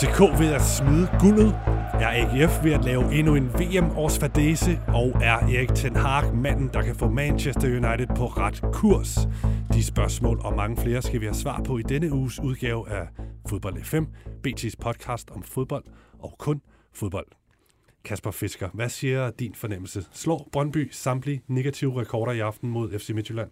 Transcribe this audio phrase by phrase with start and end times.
[0.00, 1.48] FCK ved at smide guldet?
[2.04, 4.80] Er AGF ved at lave endnu en VM-årsfadese?
[4.88, 9.18] Og er Erik Ten Hag manden, der kan få Manchester United på ret kurs?
[9.72, 13.08] De spørgsmål og mange flere skal vi have svar på i denne uges udgave af
[13.48, 14.04] Fodbold FM,
[14.46, 15.84] BT's podcast om fodbold
[16.18, 16.60] og kun
[16.94, 17.26] fodbold.
[18.04, 20.04] Kasper Fisker, hvad siger din fornemmelse?
[20.12, 23.50] Slår Brøndby samtlige negative rekorder i aften mod FC Midtjylland?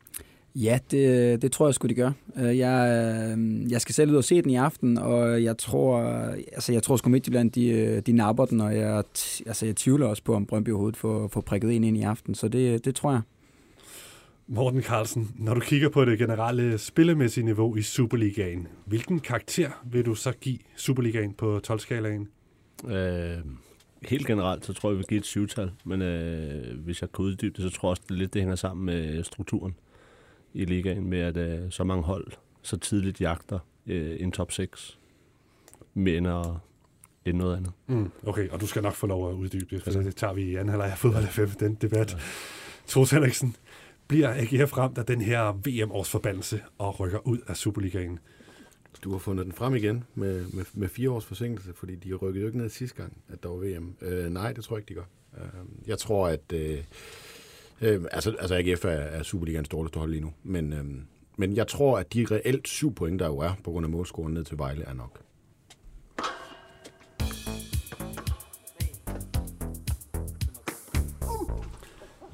[0.62, 2.12] Ja, det, det tror jeg skulle de gøre.
[2.36, 2.88] Øh, jeg,
[3.38, 6.00] øh, jeg skal selv ud og se den i aften, og jeg tror,
[6.52, 8.96] altså jeg tror sgu Midtjylland, de, øh, de napper den, og jeg,
[9.46, 12.34] altså jeg tvivler også på, om Brøndby overhovedet får, får prikket en ind i aften,
[12.34, 13.20] så det, det tror jeg.
[14.46, 20.06] Morten Carlsen, når du kigger på det generelle spillemæssige niveau i Superligaen, hvilken karakter vil
[20.06, 22.28] du så give Superligaen på 12-skalaen?
[22.90, 23.38] Øh,
[24.02, 27.24] helt generelt, så tror jeg, vi vil give et syvtal, men øh, hvis jeg kan
[27.24, 29.74] uddybe det, så tror jeg også, det lidt det hænger sammen med strukturen
[30.54, 32.26] i ligaen med, at øh, så mange hold
[32.62, 34.98] så tidligt jagter øh, en top 6
[35.94, 36.46] men at
[37.24, 37.72] end noget andet.
[37.86, 40.42] Mm, okay, og du skal nok få lov at uddybe det, for det tager vi
[40.42, 42.12] i anden halvleg af fodbold 5, den debat.
[42.12, 42.18] Ja.
[42.86, 43.56] Troels Henriksen,
[44.08, 48.18] bliver AGF ramt af den her VM-årsforbandelse og rykker ud af Superligaen?
[49.04, 52.40] Du har fundet den frem igen med, med, med fire års forsinkelse, fordi de rykkede
[52.40, 53.94] jo ikke ned sidste gang, at der var VM.
[54.00, 55.44] Øh, nej, det tror jeg ikke, de gør.
[55.44, 56.52] Øh, jeg tror, at...
[56.52, 56.78] Øh,
[57.82, 60.84] Øh, altså, altså AGF er, er Superligans dårligste hold lige nu, men, øh,
[61.36, 64.34] men jeg tror, at de reelt syv point, der jo er på grund af målscoren
[64.34, 65.22] ned til Vejle, er nok.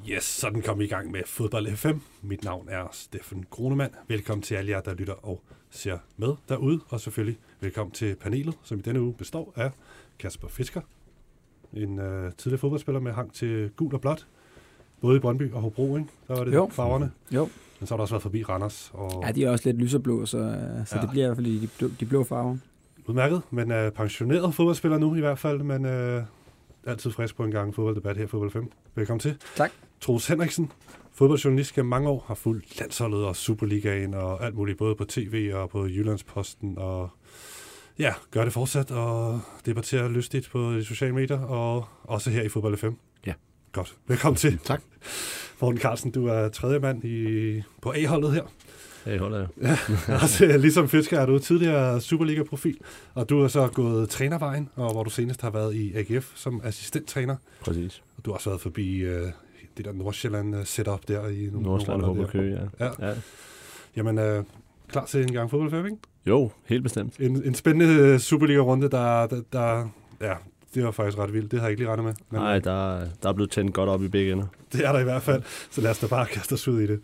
[0.09, 1.97] Yes, sådan kom vi i gang med Fodbold FM.
[2.21, 3.93] Mit navn er Steffen Grunemann.
[4.07, 6.79] Velkommen til alle jer, der lytter og ser med derude.
[6.87, 9.71] Og selvfølgelig velkommen til panelet, som i denne uge består af
[10.19, 10.81] Kasper Fisker,
[11.73, 14.27] en øh, tidligere fodboldspiller med hang til gul og blåt,
[15.01, 16.09] både i Brøndby og Hobro, ikke?
[16.27, 16.69] Der var det jo.
[16.71, 17.11] farverne.
[17.31, 17.49] Jo.
[17.79, 18.91] Men så har der også været forbi Randers.
[18.93, 19.23] Og...
[19.25, 20.37] Ja, de er også lidt lyserblå, så,
[20.85, 21.01] så ja.
[21.01, 22.57] det bliver i hvert fald de blå, de blå farver.
[23.05, 26.23] Udmærket, men uh, pensioneret fodboldspiller nu i hvert fald, men uh,
[26.85, 28.71] altid frisk på en gang fodbolddebat her i Fodbold 5.
[28.95, 29.37] Velkommen til.
[29.55, 29.71] Tak.
[30.01, 30.71] Troels Henriksen,
[31.13, 35.51] fodboldjournalist gennem mange år, har fulgt landsholdet og Superligaen og alt muligt, både på tv
[35.53, 37.09] og på Jyllandsposten, og
[37.99, 42.49] ja, gør det fortsat og debatterer lystigt på de sociale medier, og også her i
[42.49, 42.97] Fodbold 5.
[43.75, 43.95] Godt.
[44.07, 44.59] Velkommen til.
[44.63, 44.81] tak.
[45.61, 48.43] Morten Carlsen, du er tredje mand i, på A-holdet her.
[49.05, 49.67] A-holdet, ja.
[49.69, 49.77] ja
[50.21, 52.77] altså, ligesom Fisker er du tidligere Superliga-profil,
[53.13, 56.61] og du har så gået trænervejen, og hvor du senest har været i AGF som
[56.63, 57.35] assistenttræner.
[57.61, 58.03] Præcis.
[58.17, 59.11] Og du har også været forbi uh,
[59.77, 62.85] det der Nordsjælland-setup der i nogle Nordsjælland og Køge, ja.
[62.85, 63.07] ja.
[63.07, 63.13] ja.
[63.95, 64.45] Jamen, uh,
[64.87, 65.97] klar til en gang fodboldfærd, ikke?
[66.25, 67.19] Jo, helt bestemt.
[67.19, 69.89] En, en spændende Superliga-runde, der, der, der
[70.21, 70.33] ja,
[70.75, 71.51] det var faktisk ret vildt.
[71.51, 72.13] Det har jeg ikke lige regnet med.
[72.29, 74.45] Men, Nej, der, der er blevet tændt godt op i begge ender.
[74.73, 75.43] Det er der i hvert fald.
[75.69, 76.99] Så lad os da bare kaste os ud i det.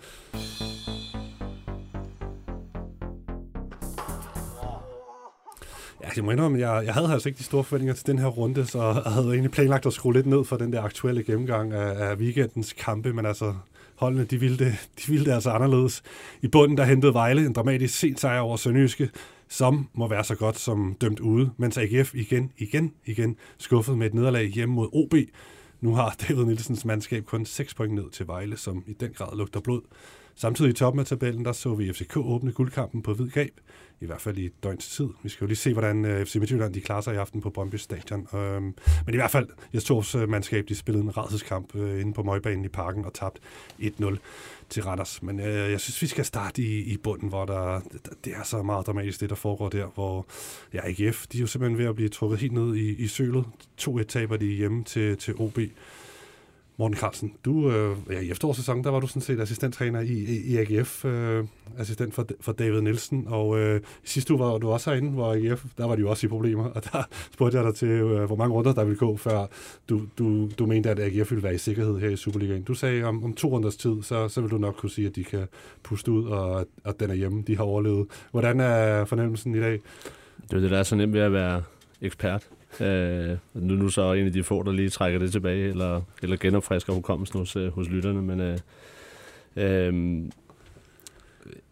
[6.04, 8.28] Ja, jeg må indrømme, jeg, jeg havde altså ikke de store forventninger til den her
[8.28, 11.74] runde, så jeg havde egentlig planlagt at skrue lidt ned for den der aktuelle gennemgang
[11.74, 13.54] af, af weekendens kampe, men altså
[13.96, 16.02] holdene, de ville, det, de ville det altså anderledes.
[16.42, 19.10] I bunden, der hentede Vejle en dramatisk sent sejr over Sønderjyske,
[19.52, 24.08] som må være så godt som dømt ude, mens AGF igen, igen, igen skuffet med
[24.08, 25.14] et nederlag hjemme mod OB.
[25.82, 29.38] Nu har David Nielsens mandskab kun 6 point ned til Vejle, som i den grad
[29.38, 29.82] lugter blod.
[30.42, 33.52] Samtidig i toppen af tabellen, der så vi FCK åbne guldkampen på hvid gab,
[34.00, 35.08] i hvert fald i et døgns tid.
[35.24, 37.50] Vi skal jo lige se, hvordan øh, FC Midtjylland de klarer sig i aften på
[37.50, 38.28] Brøndby Stadion.
[38.34, 38.76] Øhm,
[39.06, 42.24] men i hvert fald, jeg tors øh, mandskab, de spillede en rædselskamp øh, inde på
[42.24, 43.40] Møgbanen i parken og tabt
[43.80, 44.18] 1-0
[44.70, 45.24] til Randers.
[45.24, 47.82] Men øh, jeg synes, vi skal starte i, i bunden, hvor der,
[48.26, 50.26] det er så meget dramatisk, det der foregår der, hvor
[50.74, 53.46] ja, AGF, de er jo simpelthen ved at blive trukket helt ned i, i sølet.
[53.78, 55.60] To taber de hjemme til, til OB.
[56.82, 60.54] Morten Carlsen, du, øh, ja, i efterårssæsonen, der var du sådan set assistenttræner i, i,
[60.54, 61.46] i AGF, øh,
[61.78, 65.66] assistent for, for David Nielsen, og øh, sidste uge var du også herinde, hvor AGF,
[65.78, 67.04] der var de jo også i problemer, og der
[67.34, 69.46] spurgte jeg dig til, øh, hvor mange runder der ville gå, før
[69.90, 72.64] du, du, du mente, at AGF ville være i sikkerhed her i Superligaen.
[72.64, 75.16] Du sagde, om, om to runders tid, så, så vil du nok kunne sige, at
[75.16, 75.48] de kan
[75.84, 78.08] puste ud, og at den er hjemme, de har overlevet.
[78.32, 79.80] Hvordan er fornemmelsen i dag?
[80.50, 81.64] Det er det, der er så nemt ved at være
[82.02, 82.48] ekspert.
[82.80, 86.38] Øh, nu, nu så en af de få, der lige trækker det tilbage, eller, eller
[86.38, 88.58] genopfrisker hukommelsen hos, øh, hos lytterne, men øh,
[89.56, 90.24] øh,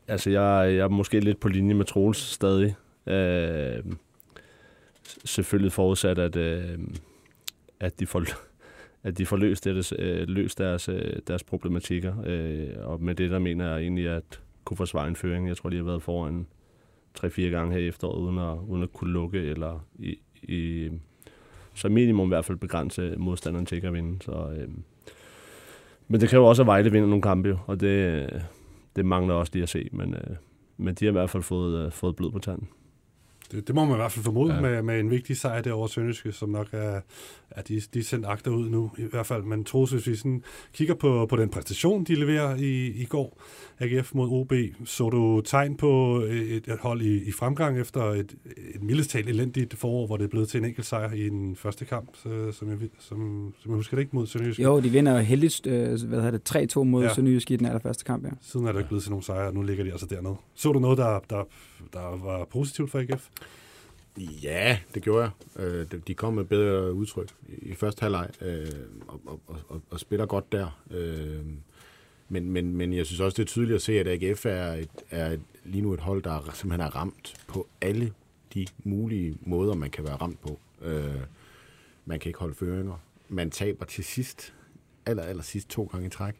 [0.07, 2.75] altså jeg, jeg er måske lidt på linje med Troels stadig.
[3.07, 3.84] Øh,
[5.25, 6.80] selvfølgelig forudsat, at, øh,
[7.80, 8.24] at de får
[9.04, 12.13] at de får løst, deres, øh, løst deres, øh, deres problematikker.
[12.25, 15.48] Øh, og med det, der mener jeg egentlig, at kunne forsvare en føring.
[15.48, 16.48] Jeg tror, de har været foran
[17.19, 20.89] 3-4 gange her i efteråret, uden at, uden at kunne lukke eller i, i,
[21.74, 24.18] så minimum i hvert fald begrænse modstanderen til at vinde.
[24.21, 24.68] Så, øh,
[26.07, 28.30] men det kræver også, at Vejle vinder nogle kampe, og det,
[28.95, 29.89] det mangler også lige at se.
[29.91, 30.36] Men, øh,
[30.77, 32.68] men de har i hvert fald fået, øh, fået blod på tanden
[33.51, 34.62] det, det må man i hvert fald formode ja.
[34.62, 37.01] med, med en vigtig sejr derovre Sønderjyske, som nok er,
[37.51, 39.44] at de, de er sendt agter ud nu i hvert fald.
[39.44, 40.44] Men Troels, hvis vi sådan
[40.74, 43.42] kigger på, på den præstation, de leverer i, i går,
[43.80, 44.54] AGF mod OB,
[44.86, 48.36] så du tegn på et, et hold i, i fremgang efter et,
[48.75, 51.56] et mildest talt elendigt forår, hvor det er blevet til en enkelt sejr i den
[51.56, 54.63] første kamp, så, som, jeg, som, som jeg husker det ikke mod Sønderjyske.
[54.63, 57.13] Jo, de vinder heldigst øh, hvad hedder det, 3-2 mod ja.
[57.13, 58.30] Sønderjyske i den allerførste kamp, ja.
[58.42, 60.36] Siden er det ikke blevet til nogle sejre, og nu ligger de altså dernede.
[60.56, 61.44] Så du noget, der, der,
[61.94, 63.28] der var positivt for AGF?
[64.19, 65.63] Ja, det gjorde jeg.
[65.63, 68.68] Øh, de kom med bedre udtryk i første halvleg øh,
[69.07, 70.81] og, og, og, og spiller godt der.
[70.92, 71.45] Øh,
[72.30, 74.89] men, men, men jeg synes også, det er tydeligt at se, at AGF er, et,
[75.10, 78.13] er et, lige nu et hold, der simpelthen er ramt på alle
[78.54, 80.60] de mulige måder, man kan være ramt på.
[80.81, 81.16] Øh,
[82.06, 83.01] man kan ikke holde føringer.
[83.30, 84.54] Man taber til sidst,
[85.06, 86.33] aller, aller sidst to gange i træk.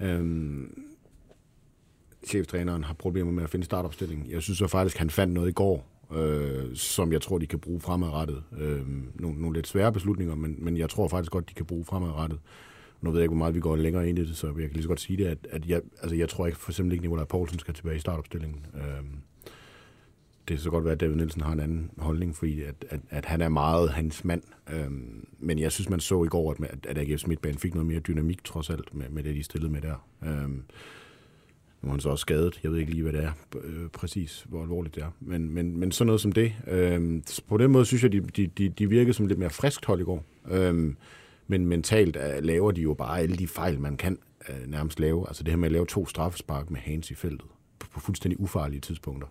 [0.00, 0.64] Øh,
[2.26, 4.30] Cheftræneren har problemer med at finde startopstillingen.
[4.30, 7.58] Jeg synes så faktisk, han fandt noget i går, øh, som jeg tror, de kan
[7.58, 8.42] bruge fremadrettet.
[8.58, 8.80] Øh,
[9.14, 12.38] nogle, nogle lidt svære beslutninger, men, men jeg tror faktisk godt, de kan bruge fremadrettet.
[13.00, 14.70] Nu ved jeg ikke, hvor meget vi går længere ind i det, så jeg kan
[14.70, 17.02] lige så godt sige det, at, at jeg, altså jeg tror ikke for eksempel ikke,
[17.02, 18.66] Nikolaj Poulsen skal tilbage i startopstillingen.
[18.74, 19.04] Øh,
[20.48, 23.00] det kan så godt være, at David Nielsen har en anden holdning, fordi at, at,
[23.10, 24.42] at han er meget hans mand.
[24.72, 28.00] Øhm, men jeg synes, man så i går, at, at AGF Midtbanen fik noget mere
[28.00, 30.06] dynamik, trods alt, med, med det, de stillede med der.
[30.24, 30.62] Øhm,
[31.82, 32.60] nu er han så også skadet.
[32.62, 33.32] Jeg ved ikke lige, hvad det er
[33.64, 35.10] øh, præcis, hvor alvorligt det er.
[35.20, 36.52] Men, men, men sådan noget som det.
[36.66, 39.84] Øh, på den måde synes jeg, de, de, de, de virkede som lidt mere friskt
[39.84, 40.24] hold i går.
[40.50, 40.94] Øh,
[41.46, 44.18] men mentalt øh, laver de jo bare alle de fejl, man kan
[44.48, 45.28] øh, nærmest lave.
[45.28, 48.40] Altså det her med at lave to straffespark med Hans i feltet på, på fuldstændig
[48.40, 49.28] ufarlige tidspunkter.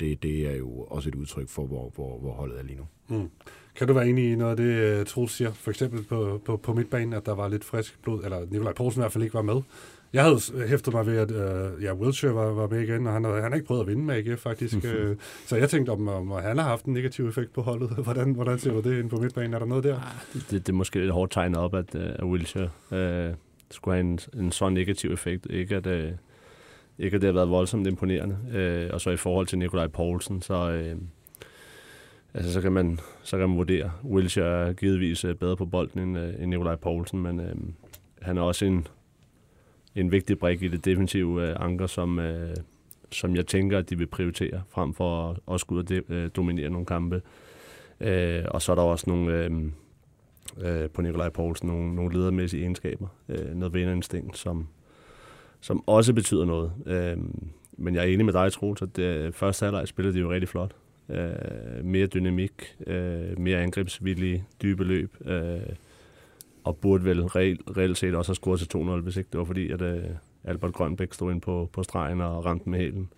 [0.00, 3.16] Det, det er jo også et udtryk for, hvor, hvor, hvor holdet er lige nu.
[3.16, 3.30] Mm.
[3.76, 5.52] Kan du være enig i noget af det, øh, Troels siger?
[5.52, 9.00] For eksempel på, på, på midtbanen, at der var lidt frisk blod, eller Nikolaj Poulsen
[9.00, 9.62] i hvert fald ikke var med.
[10.12, 13.24] Jeg havde hæftet mig ved, at uh, ja, Wiltshire var, var med igen, og han,
[13.24, 14.84] han har ikke prøvet at vinde med AGF, faktisk.
[14.84, 15.20] Mm-hmm.
[15.48, 17.88] så jeg tænkte, om, om han har haft en negativ effekt på holdet.
[18.04, 19.54] Hvordan, hvordan ser du det inde på midtbanen?
[19.54, 19.94] Er der noget der?
[19.94, 23.34] Ah, det, det, er måske lidt hårdt tegnet op, at, uh, Wiltshire uh,
[23.70, 25.46] skulle have en, en så negativ effekt.
[25.50, 26.10] Ikke at, uh,
[26.98, 28.36] ikke at det har været voldsomt imponerende.
[28.88, 30.92] Uh, og så i forhold til Nikolaj Poulsen, så...
[30.94, 30.98] Uh,
[32.36, 33.90] altså, så kan man, så kan man vurdere.
[34.04, 37.54] Wilshire er givetvis bedre på bolden end, end Nikolaj Poulsen, men øh,
[38.22, 38.86] han er også en,
[39.96, 42.56] en vigtig brik i det defensive øh, anker, som, øh,
[43.12, 46.14] som jeg tænker, at de vil prioritere, frem for at, også skulle ud og de,
[46.14, 47.22] øh, dominere nogle kampe.
[48.00, 49.50] Øh, og så er der også nogle, øh,
[50.60, 54.68] øh, på Nikolaj Poulsen, nogle, nogle ledermæssige egenskaber, øh, noget vinderinstinkt, som,
[55.60, 56.72] som også betyder noget.
[56.86, 57.16] Øh,
[57.78, 60.48] men jeg er enig med dig, Troels, at det, første halvleg spillede de jo rigtig
[60.48, 60.72] flot.
[61.08, 65.16] Øh, mere dynamik, øh, mere angrebsvillige, dybe løb.
[65.24, 65.60] Øh,
[66.66, 69.44] og burde vel reelt, reelt set også have scoret til 2-0, hvis ikke det var
[69.44, 70.04] fordi, at uh,
[70.44, 73.08] Albert Grønbæk stod ind på, på stregen og ramte med hælen.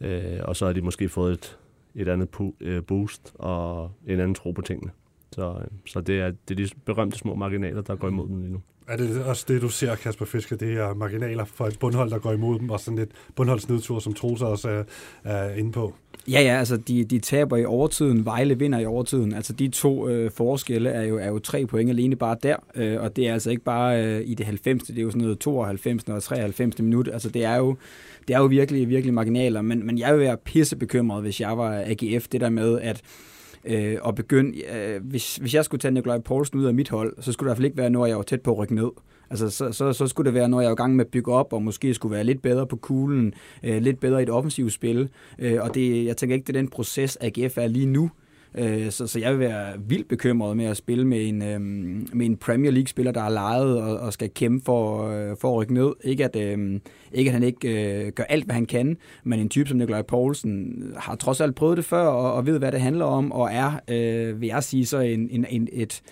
[0.00, 0.08] Uh,
[0.48, 1.58] og så har de måske fået et,
[1.94, 4.90] et andet pu- uh, øh, boost og en anden tro på tingene.
[5.32, 8.52] Så, så det, er, det er de berømte små marginaler, der går imod dem lige
[8.52, 8.60] nu.
[8.88, 12.18] Er det også det, du ser, Kasper Fisker, det er marginaler for et bundhold, der
[12.18, 14.84] går imod dem, og sådan et bundholdsnedtur, som Troels også er,
[15.24, 15.94] er inde på?
[16.28, 19.34] Ja, ja, altså de, de taber i overtiden, Vejle vinder i overtiden.
[19.34, 23.02] Altså de to øh, forskelle er jo, er jo tre point alene bare der, øh,
[23.02, 24.82] og det er altså ikke bare øh, i det 90.
[24.82, 26.04] Det er jo sådan noget 92.
[26.04, 26.78] og 93.
[26.78, 27.08] minut.
[27.12, 27.76] Altså det er jo,
[28.28, 31.84] det er jo virkelig, virkelig marginaler, men, men jeg vil være pissebekymret, hvis jeg var
[31.86, 33.02] AGF, det der med, at
[33.68, 37.14] øh, og begynde, øh, hvis, hvis jeg skulle tage Nikolaj Poulsen ud af mit hold,
[37.20, 38.74] så skulle det i hvert fald ikke være, når jeg var tæt på at rykke
[38.74, 38.90] ned.
[39.30, 41.32] Altså, så, så, så skulle det være, når jeg var i gang med at bygge
[41.32, 44.72] op, og måske skulle være lidt bedre på kuglen, øh, lidt bedre i et offensivt
[44.72, 45.08] spil.
[45.38, 48.10] Øh, og det, jeg tænker ikke, det er den proces, AGF er lige nu.
[48.54, 51.60] Øh, så, så jeg vil være vildt bekymret med at spille med en, øh,
[52.12, 55.56] med en Premier League-spiller, der er lejet og, og skal kæmpe for, øh, for at
[55.56, 55.92] rykke ned.
[56.04, 56.80] Ikke at, øh,
[57.12, 60.02] ikke at han ikke øh, gør alt, hvad han kan, men en type som Nikolaj
[60.02, 63.50] Poulsen har trods alt prøvet det før og, og ved, hvad det handler om, og
[63.52, 66.02] er, øh, vil jeg sige, så en, en, en, et,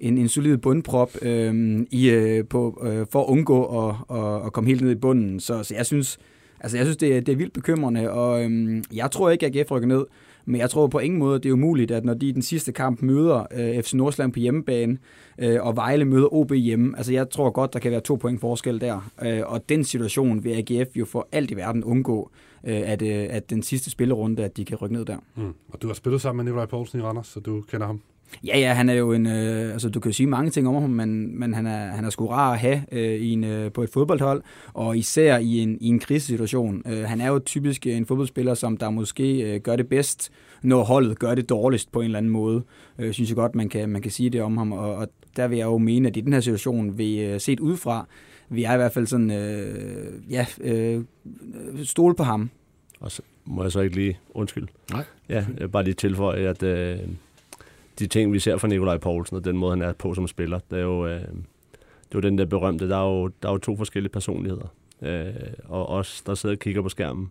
[0.00, 4.52] en, en solid bundprop øh, i, øh, på, øh, for at undgå at, at, at
[4.52, 5.40] komme helt ned i bunden.
[5.40, 6.18] Så, så jeg synes,
[6.62, 9.56] altså jeg synes det, er, det er vildt bekymrende, og øhm, jeg tror ikke, at
[9.56, 10.04] AGF rykker ned.
[10.44, 12.72] Men jeg tror på ingen måde, det er umuligt, at når de i den sidste
[12.72, 14.98] kamp møder øh, FC Nordsjælland på hjemmebane,
[15.38, 18.40] øh, og Vejle møder OB hjemme, altså jeg tror godt, der kan være to point
[18.40, 19.10] forskel der.
[19.24, 22.30] Øh, og den situation vil AGF jo for alt i verden undgå,
[22.64, 25.16] øh, at, øh, at den sidste spillerunde, at de kan rykke ned der.
[25.36, 25.54] Mm.
[25.68, 28.00] Og du har spillet sammen med Nikolaj Poulsen i Randers, så du kender ham?
[28.44, 30.74] Ja, ja, han er jo en, øh, altså du kan jo sige mange ting om
[30.74, 33.72] ham, men, men han, er, han er sgu rar at have øh, i en, øh,
[33.72, 36.82] på et fodboldhold, og især i en, i en krisesituation.
[36.86, 40.30] Øh, han er jo typisk en fodboldspiller, som der måske øh, gør det bedst,
[40.62, 42.62] når holdet gør det dårligst på en eller anden måde.
[42.98, 45.48] Øh, synes jeg godt, man kan, man kan sige det om ham, og, og der
[45.48, 48.06] vil jeg jo mene, at i den her situation, vi øh, set udefra,
[48.48, 51.04] vi er i hvert fald sådan, øh, ja, øh,
[51.84, 52.50] stole på ham
[53.02, 54.18] og så må jeg så ikke lige...
[54.34, 54.68] Undskyld.
[54.92, 55.04] Nej.
[55.28, 56.98] Ja, bare lige tilføje, at øh,
[57.98, 60.58] de ting, vi ser fra Nikolaj Poulsen, og den måde, han er på som spiller,
[60.70, 63.52] det er jo, øh, det er jo den der berømte, der er jo, der er
[63.52, 64.74] jo to forskellige personligheder.
[65.02, 65.34] Øh,
[65.64, 67.30] og os, der sidder og kigger på skærmen,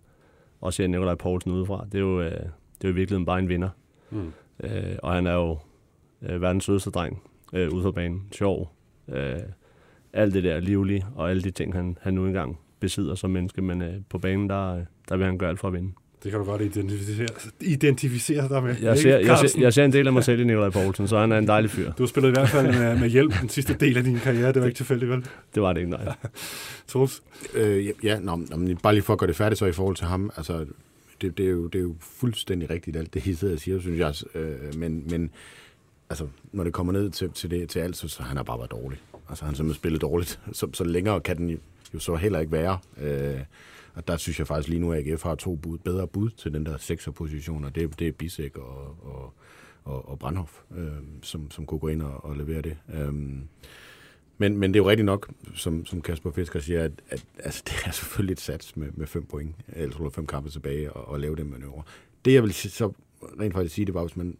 [0.62, 3.39] og ser Nikolaj Poulsen udefra, det er jo, øh, det er jo i virkeligheden bare
[3.39, 3.70] en vinder.
[4.10, 4.32] Mm.
[4.63, 5.58] Øh, og han er jo
[6.22, 7.22] øh, verdens sødeste dreng
[7.53, 8.27] øh, ude på banen.
[8.32, 8.72] Sjov.
[9.08, 9.39] Øh,
[10.13, 13.62] alt det der livlige, og alle de ting, han, han nu engang besidder som menneske.
[13.62, 15.91] Men øh, på banen, der, der vil han gøre alt for at vinde.
[16.24, 17.28] Det kan du godt identificere,
[17.62, 18.75] identificere dig med.
[18.82, 21.20] Jeg ser, jeg, ser, jeg ser en del af mig selv i Nikolaj Poulsen, så
[21.20, 21.92] han er en dejlig fyr.
[21.92, 24.54] Du har spillet i hvert fald med, med hjælp den sidste del af din karriere.
[24.54, 25.25] Det var ikke tilfældigt, vel?
[25.56, 26.16] Det var det ikke, nej.
[26.88, 27.24] Troels?
[27.54, 29.96] Øh, ja, nå, nå, men bare lige for at gøre det færdigt så i forhold
[29.96, 30.32] til ham.
[30.38, 30.66] Altså,
[31.22, 33.80] det, det, er, jo, det er jo fuldstændig rigtigt, alt det, I sidder og siger,
[33.80, 34.13] synes jeg.
[34.36, 35.30] Øh, men, men
[36.10, 38.58] altså, når det kommer ned til, til, det, til alt, så, så han har bare
[38.58, 39.00] været dårlig.
[39.30, 40.40] Altså, han har simpelthen spillet dårligt.
[40.51, 41.60] Så, så længere kan den
[41.93, 42.79] jo, så heller ikke være.
[42.98, 43.39] Øh,
[43.93, 46.53] og der synes jeg faktisk lige nu, at AGF har to bud, bedre bud til
[46.53, 49.33] den der sekserposition, og det, det er Bisek og, og,
[49.83, 50.88] og, og Brandhoff, øh,
[51.21, 52.77] som, som kunne gå ind og, og levere det.
[52.93, 53.13] Øh,
[54.38, 57.63] men, men det er jo rigtigt nok, som, som Kasper Fisker siger, at, at altså,
[57.67, 61.19] det er selvfølgelig et sats med, med fem point, eller fem kampe tilbage, og, og
[61.19, 61.83] lave den manøvre.
[62.25, 62.91] Det jeg vil så
[63.39, 64.38] rent faktisk sige, det var, hvis man,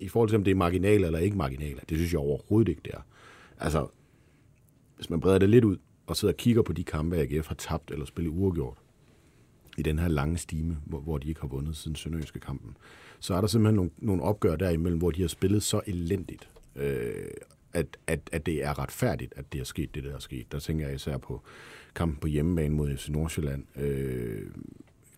[0.00, 2.80] i forhold til om det er marginaler eller ikke marginaler, det synes jeg overhovedet ikke,
[2.84, 3.00] det er.
[3.58, 3.86] Altså,
[4.96, 5.76] hvis man breder det lidt ud,
[6.06, 8.78] og sidder og kigger på de kampe, AGF har tabt eller spillet uafgjort,
[9.78, 12.76] i den her lange stime, hvor, hvor de ikke har vundet siden Sønderjyske kampen,
[13.20, 17.26] så er der simpelthen nogle, nogle opgør derimellem, hvor de har spillet så elendigt, øh,
[17.72, 20.52] at, at, at det er retfærdigt, at det er sket, det der er sket.
[20.52, 21.42] Der tænker jeg især på
[21.94, 24.50] kampen på hjemmebane mod FC Nordsjælland, øh,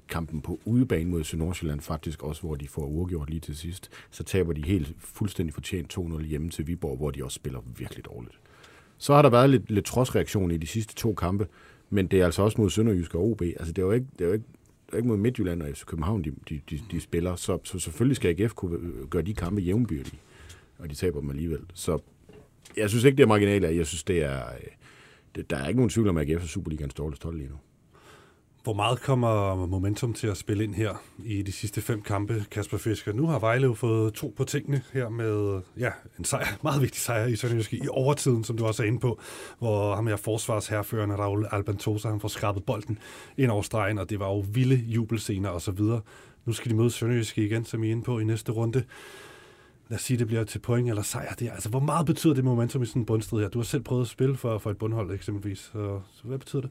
[0.08, 3.90] kampen på udebane mod FC Nordsjælland faktisk også, hvor de får uafgjort lige til sidst.
[4.10, 8.04] Så taber de helt fuldstændig fortjent 2-0 hjemme til Viborg, hvor de også spiller virkelig
[8.04, 8.40] dårligt.
[8.98, 11.46] Så har der været lidt, lidt trodsreaktion i de sidste to kampe,
[11.90, 13.42] men det er altså også mod Sønderjysk og OB.
[13.42, 14.44] Altså det er jo ikke, det er jo ikke,
[14.86, 17.36] det er ikke mod Midtjylland og FC København, de, de, de, de spiller.
[17.36, 20.18] Så, så selvfølgelig skal AGF kunne øh, gøre de kampe jævnbyrdige,
[20.78, 21.60] og de taber dem alligevel.
[21.74, 21.98] Så
[22.76, 23.68] jeg synes ikke, det er marginaler.
[23.68, 24.38] Jeg synes, det er...
[24.38, 24.66] Øh,
[25.34, 27.56] det, der er ikke nogen tvivl om, at AGF er Superligans dårligste hold lige nu.
[28.68, 32.78] Hvor meget kommer momentum til at spille ind her i de sidste fem kampe, Kasper
[32.78, 33.12] Fisker?
[33.12, 37.00] Nu har Vejle jo fået to på tingene her med ja, en sejr, meget vigtig
[37.00, 39.20] sejr i Sønderjyske i overtiden, som du også er inde på,
[39.58, 42.98] hvor ham her forsvarsherførende Raul Albantosa, han får skrabet bolden
[43.36, 46.00] ind over stregen, og det var jo vilde jubelscener og så videre.
[46.44, 48.84] Nu skal de møde Sønderjyske igen, som I er inde på i næste runde.
[49.88, 51.34] Lad os sige, det bliver til point eller sejr.
[51.34, 53.48] Det er, altså, hvor meget betyder det momentum i sådan en bundstrid her?
[53.48, 56.62] Du har selv prøvet at spille for, for et bundhold eksempelvis, så, så hvad betyder
[56.62, 56.70] det?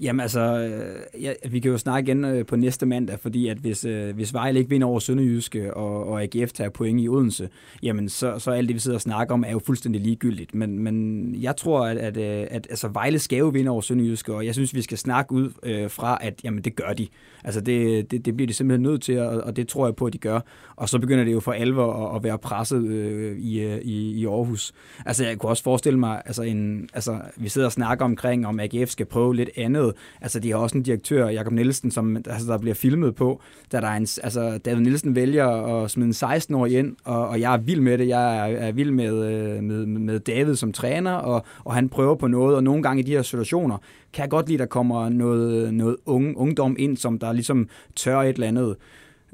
[0.00, 3.58] Jamen altså, øh, ja, vi kan jo snakke igen øh, på næste mandag, fordi at
[3.58, 7.48] hvis, øh, hvis Vejle ikke vinder over Sønderjyske, og, og AGF tager point i Odense,
[7.82, 10.54] jamen så, så alt det, vi sidder og snakker om, er jo fuldstændig ligegyldigt.
[10.54, 14.34] Men, men jeg tror, at, at, at, at altså, Vejle skal jo vinde over Sønderjyske,
[14.34, 17.06] og jeg synes, vi skal snakke ud øh, fra, at jamen, det gør de.
[17.44, 20.06] Altså det, det, det bliver de simpelthen nødt til, og, og det tror jeg på,
[20.06, 20.40] at de gør.
[20.76, 24.26] Og så begynder det jo for alvor at, at være presset øh, i, i, i
[24.26, 24.72] Aarhus.
[25.06, 28.60] Altså jeg kunne også forestille mig, altså, en, altså vi sidder og snakker omkring, om
[28.60, 29.83] AGF skal prøve lidt andet.
[30.20, 33.40] Altså de har også en direktør, Jakob Nielsen, som altså, der bliver filmet på,
[33.72, 37.40] da der er en, altså David Nielsen vælger at smide en 16-årig ind, og, og
[37.40, 38.08] jeg er vild med det.
[38.08, 42.14] Jeg er, er vild med, øh, med, med David som træner, og, og han prøver
[42.14, 43.78] på noget, og nogle gange i de her situationer,
[44.12, 47.68] kan jeg godt lide, at der kommer noget, noget unge, ungdom ind, som der ligesom
[47.96, 48.76] tør et eller andet.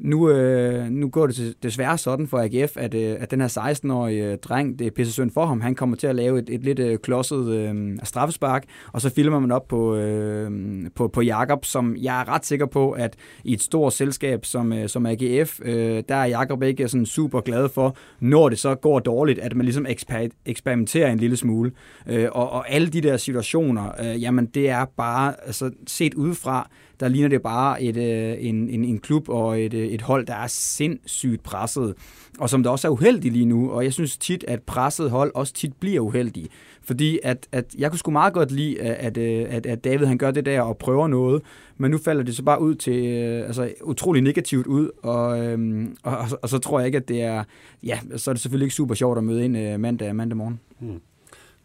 [0.00, 4.32] Nu, øh, nu går det desværre sådan for AGF, at, øh, at den her 16-årige
[4.32, 6.62] øh, dreng, det er pisse synd for ham, han kommer til at lave et, et
[6.62, 10.50] lidt øh, klodset øh, straffespark, og så filmer man op på, øh,
[10.94, 14.72] på, på Jakob, som jeg er ret sikker på, at i et stort selskab som,
[14.72, 18.74] øh, som AGF, øh, der er Jakob ikke sådan super glad for, når det så
[18.74, 21.72] går dårligt, at man ligesom eksper- eksperimenterer en lille smule.
[22.08, 26.70] Øh, og, og alle de der situationer, øh, jamen det er bare, altså set udefra,
[27.00, 30.26] der ligner det bare et, øh, en, en, en klub og et, øh, et hold,
[30.26, 31.94] der er sindssygt presset,
[32.38, 33.70] og som der også er uheldig lige nu.
[33.70, 36.48] Og jeg synes tit, at presset hold også tit bliver uheldige.
[36.82, 40.18] Fordi at, at jeg kunne sgu meget godt lide, at, øh, at, at David han
[40.18, 41.42] gør det der og prøver noget,
[41.78, 45.96] men nu falder det så bare ud til øh, altså, utrolig negativt ud, og, øhm,
[46.02, 47.44] og, og, og så tror jeg ikke, at det er,
[47.82, 50.60] ja, så er det selvfølgelig ikke super sjovt at møde ind øh, mandag, mandag morgen.
[50.78, 51.00] Hmm.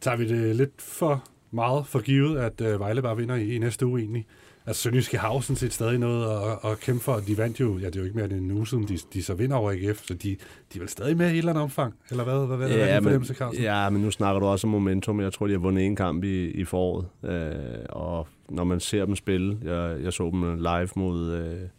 [0.01, 3.59] Tager vi det lidt for meget for givet, at øh, Vejle bare vinder i, i
[3.59, 4.25] næste uge egentlig?
[4.67, 7.15] Altså, Sønderjyske har jo sådan set stadig noget at, at kæmpe for.
[7.15, 9.23] De vandt jo, ja, det er jo ikke mere end en uge siden, de, de
[9.23, 10.35] så vinder over AGF, så de, de
[10.75, 12.47] er vel stadig med i et eller andet omfang, eller hvad?
[12.47, 13.63] Hvad, hvad ja, er det men, Carlsen?
[13.63, 15.21] ja, men nu snakker du også om momentum.
[15.21, 19.05] Jeg tror, de har vundet en kamp i, i foråret, øh, og når man ser
[19.05, 21.31] dem spille, jeg, jeg så dem live mod...
[21.31, 21.69] Øh,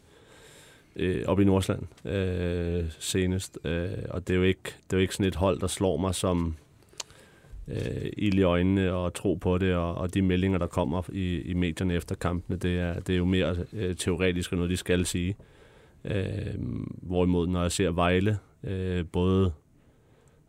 [0.97, 4.99] øh, op i Nordsland øh, senest, øh, og det er, jo ikke, det er jo
[4.99, 6.57] ikke sådan et hold, der slår mig som
[7.69, 11.41] øh, ild i øjnene og tro på det, og, og de meldinger, der kommer i,
[11.41, 14.77] i medierne efter kampene, det er, det er jo mere øh, teoretisk og noget, de
[14.77, 15.37] skal sige.
[16.05, 16.55] Øh,
[17.03, 19.53] hvorimod, når jeg ser Vejle, øh, både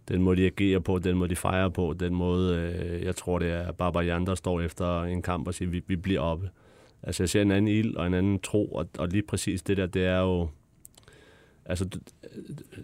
[0.07, 3.39] den måde, de agerer på, den måde, de fejrer på, den måde, øh, jeg tror,
[3.39, 6.49] det er Barbara der står efter en kamp og siger, vi, vi bliver oppe.
[7.03, 9.77] Altså, jeg ser en anden ild og en anden tro, og, og lige præcis det
[9.77, 10.49] der, det er jo,
[11.65, 11.89] altså,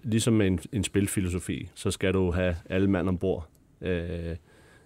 [0.03, 3.49] ligesom med en, en spilfilosofi, så skal du have alle mand ombord.
[3.83, 4.35] Øh,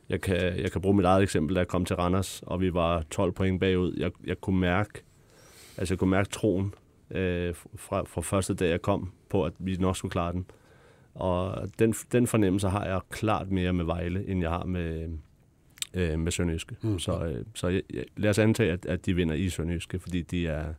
[0.10, 2.74] jeg, kan, jeg kan bruge mit eget eksempel, da jeg kom til Randers, og vi
[2.74, 3.94] var 12 point bagud.
[3.98, 5.04] Jeg, jeg kunne mærke,
[5.78, 6.74] altså jeg kunne mærke troen
[7.12, 10.46] øh, fra, fra første dag, jeg kom på, at vi nok skulle klare den.
[11.14, 15.10] Og den, den fornemmelse har jeg klart mere med Vejle, end jeg har med,
[15.94, 16.76] øh, med Sønderjyske.
[16.82, 17.00] Mm.
[17.00, 20.22] Så, øh, så jeg, jeg, lad os antage, at, at de vinder i Sønderjyske, fordi
[20.22, 20.74] de er,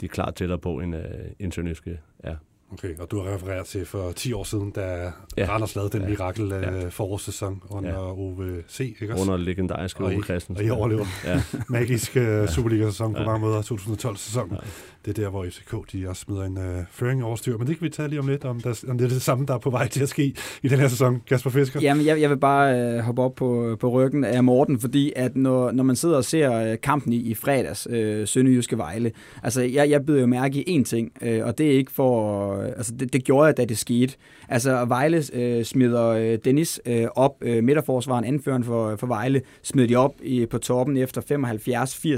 [0.00, 1.04] de er klart tættere på, end, øh,
[1.38, 2.36] end Sønderjyske er.
[2.72, 5.48] Okay, og du har refereret til for 10 år siden, da ja.
[5.48, 6.08] Randers lavede den ja.
[6.08, 6.84] mirakel ja.
[6.84, 8.12] Øh, forårssæson under ja.
[8.12, 9.24] OVC, ikke også?
[9.24, 10.56] Under legendariske Ove Christensen.
[10.56, 11.04] Og I overlever.
[11.24, 11.42] ja.
[11.78, 13.26] Magisk uh, Superliga-sæson på ja.
[13.26, 14.50] mange måder, 2012-sæson.
[14.50, 14.56] Ja.
[15.04, 17.58] Det er der, hvor FCK de også smider en uh, føring over styr.
[17.58, 19.46] Men det kan vi tale lige om lidt, om, der, om det er det samme,
[19.46, 21.22] der er på vej til at ske i den her sæson.
[21.28, 21.80] Kasper Fisker?
[21.80, 25.36] Jamen, jeg, jeg vil bare uh, hoppe op på, på ryggen af Morten, fordi at
[25.36, 27.94] når, når man sidder og ser kampen i, i fredags, uh,
[28.24, 31.76] Sønderjyske Vejle, altså jeg, jeg byder jo mærke i én ting, uh, og det er
[31.76, 32.55] ikke for...
[32.58, 34.14] Uh, altså det, det gjorde jeg, da det skete.
[34.48, 39.88] Altså Vejle øh, smider øh, Dennis øh, op, øh, midterforsvaren, anføreren for, for Vejle, smider
[39.88, 41.20] de op i, på toppen efter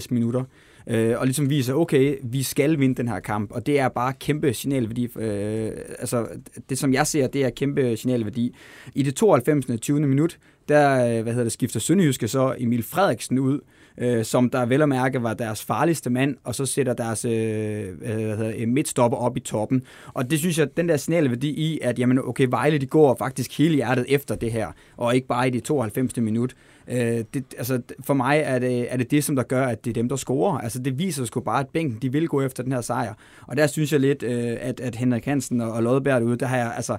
[0.02, 0.44] 75-80 minutter
[0.88, 4.12] øh, og ligesom viser, okay, vi skal vinde den her kamp, og det er bare
[4.20, 5.08] kæmpe signalværdi.
[5.18, 6.26] Øh, altså,
[6.68, 8.54] det som jeg ser, det er kæmpe signalværdi.
[8.94, 9.80] I det 92.
[9.80, 10.00] 20.
[10.00, 13.60] minut, der øh, hvad hedder det, skifter Sønderjyske så Emil Frederiksen ud,
[14.00, 17.32] øh, som der vel at mærke var deres farligste mand, og så sætter deres øh,
[17.32, 19.82] øh hvad hedder, midtstopper op i toppen.
[20.06, 23.58] Og det synes jeg, den der signalværdi i, at jamen, okay, Vejle de går faktisk
[23.58, 26.16] hele hjertet efter det her, og ikke bare i det 92.
[26.16, 26.54] minut.
[26.90, 29.90] Øh, det, altså, for mig er det, er det det, som der gør, at det
[29.90, 30.58] er dem, der scorer.
[30.58, 33.14] Altså, det viser sgu bare, at bænken de vil gå efter den her sejr.
[33.46, 36.46] Og der synes jeg lidt, øh, at, at Henrik Hansen og, og Lodberg derude, der
[36.46, 36.96] har jeg, altså,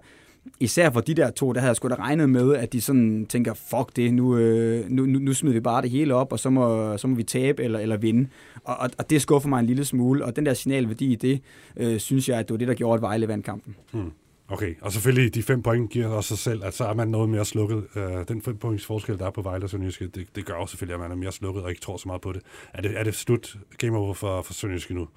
[0.60, 3.26] især for de der to, der havde jeg sgu da regnet med, at de sådan
[3.26, 6.40] tænker, fuck det, nu, øh, nu, nu, nu smider vi bare det hele op, og
[6.40, 8.30] så må, så må vi tabe eller, eller vinde.
[8.64, 11.42] Og, og, og det skuffer mig en lille smule, og den der signalværdi i det,
[11.78, 13.76] øh, synes jeg, at det var det, der gjorde, at Vejle vandt kampen.
[13.92, 14.12] Hmm.
[14.52, 17.30] Okay, og selvfølgelig de fem point giver også sig selv, at så er man noget
[17.30, 17.84] mere slukket.
[17.96, 20.72] Uh, den fem points forskel, der er på Vejle og Sønderjyske, det, det gør også
[20.72, 22.42] selvfølgelig, at man er mere slukket og ikke tror så meget på det.
[22.74, 25.08] Er det, er det slut game over for, for Sønderjyske nu?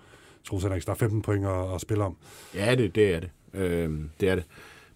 [0.44, 2.16] Troels Henrik, der er 15 point at, at spille om.
[2.54, 3.30] Ja, det, det er det.
[3.54, 3.90] Øh,
[4.20, 4.44] det er det.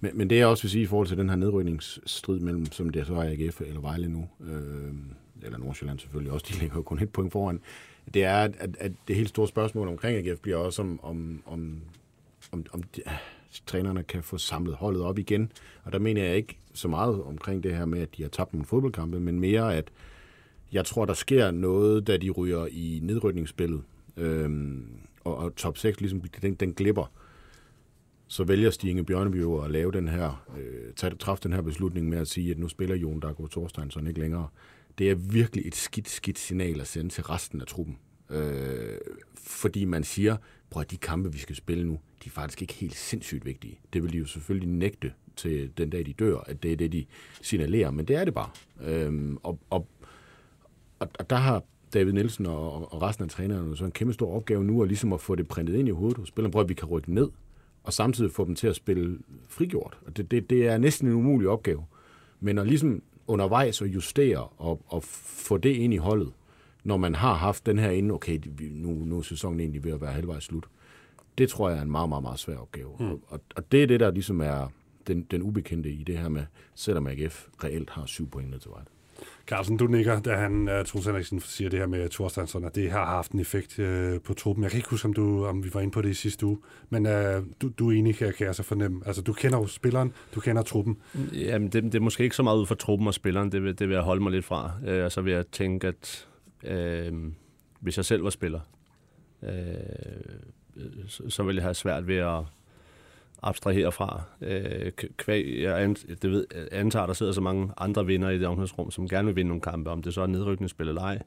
[0.01, 2.91] Men, men det jeg også vil sige i forhold til den her nedrykningsstrid mellem, som
[2.91, 4.95] det så er AGF eller Vejle nu, øh,
[5.43, 7.61] eller Nordsjælland selvfølgelig også, de ligger jo kun et point foran,
[8.15, 11.81] det er, at, at det helt store spørgsmål omkring AGF bliver også om, om, om,
[12.53, 13.03] om, om de,
[13.67, 15.53] trænerne kan få samlet holdet op igen.
[15.85, 18.53] Og der mener jeg ikke så meget omkring det her med, at de har tabt
[18.53, 19.91] nogle fodboldkampe, men mere, at
[20.73, 23.83] jeg tror, der sker noget, da de ryger i nedrykningsspillet,
[24.17, 24.87] øhm,
[25.25, 27.13] og, og top 6 ligesom den, den glipper.
[28.29, 32.29] Så vælger Stine Bjørneby at lave den her, øh, træffe den her beslutning med at
[32.29, 34.49] sige, at nu spiller Jon Dago Thorsteinsson ikke længere.
[34.99, 37.99] Det er virkelig et skidt, skidt signal at sende til resten af truppen.
[38.31, 38.99] Øh,
[39.37, 40.37] fordi man siger,
[40.71, 43.81] prøv at de kampe, vi skal spille nu, de er faktisk ikke helt sindssygt vigtige.
[43.93, 46.93] Det vil de jo selvfølgelig nægte til den dag, de dør, at det er det,
[46.93, 47.05] de
[47.43, 48.51] signalerer, men det er det bare.
[48.83, 49.89] Øh, og, og,
[50.99, 51.62] og, og der har
[51.95, 55.12] David Nielsen og, og resten af trænerne så en kæmpe stor opgave nu, at ligesom
[55.12, 56.53] at få det printet ind i hovedet hos spilleren.
[56.53, 57.29] prøv at vi kan rykke ned,
[57.87, 59.18] og samtidig få dem til at spille
[59.49, 59.99] frigjort.
[60.07, 61.85] Og det, det, det er næsten en umulig opgave.
[62.40, 66.33] Men at ligesom undervejs at justere og, og få det ind i holdet,
[66.85, 70.01] når man har haft den her inde, okay, nu, nu er sæsonen egentlig ved at
[70.01, 70.64] være halvvejs slut.
[71.38, 72.90] Det tror jeg er en meget, meget, meget svær opgave.
[73.01, 73.20] Mm.
[73.27, 74.72] Og, og det er det, der ligesom er
[75.07, 76.44] den, den ubekendte i det her med,
[76.75, 78.83] selvom AGF reelt har syv point ned til vej.
[79.46, 82.90] Carlsen, du nikker, da han, uh, Troels Henriksen, siger det her med Thorstensson, at det
[82.90, 84.62] har haft en effekt uh, på truppen.
[84.62, 86.59] Jeg kan ikke huske, om, du, om vi var inde på det i sidste uge,
[86.90, 87.12] men uh,
[87.62, 89.02] du, du er enig, kan, kan jeg så fornemme.
[89.07, 90.96] Altså, du kender jo spilleren, du kender truppen.
[91.33, 93.79] Jamen, det, det er måske ikke så meget ud for truppen og spilleren, det vil,
[93.79, 94.70] det vil jeg holde mig lidt fra.
[94.83, 96.29] Uh, og så vil jeg tænke, at
[96.64, 97.12] øh,
[97.81, 98.61] hvis jeg selv var spiller,
[99.42, 99.50] øh,
[101.09, 102.42] så, så ville jeg have svært ved at
[103.49, 104.23] abstrahere fra.
[104.41, 108.91] Øh, kvæg, jeg det ved, antager, der sidder så mange andre vinder i det omklædningsrum,
[108.91, 111.23] som gerne vil vinde nogle kampe, om det så er nedrykningsspil eller ej,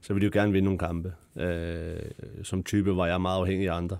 [0.00, 1.12] så vil de jo gerne vinde nogle kampe.
[1.36, 1.96] Øh,
[2.42, 3.98] som type var jeg meget afhængig af andre.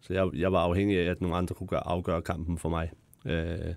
[0.00, 2.92] Så jeg, jeg var afhængig af, at nogle andre kunne gøre, afgøre kampen for mig.
[3.26, 3.74] Øh,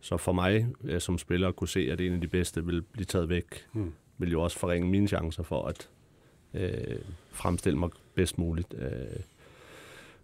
[0.00, 3.04] så for mig øh, som spiller kunne se, at en af de bedste ville blive
[3.04, 3.66] taget væk.
[3.72, 5.88] Hmm vil jo også forringe mine chancer for at
[6.54, 6.98] øh,
[7.30, 8.74] fremstille mig bedst muligt.
[8.78, 9.20] Øh,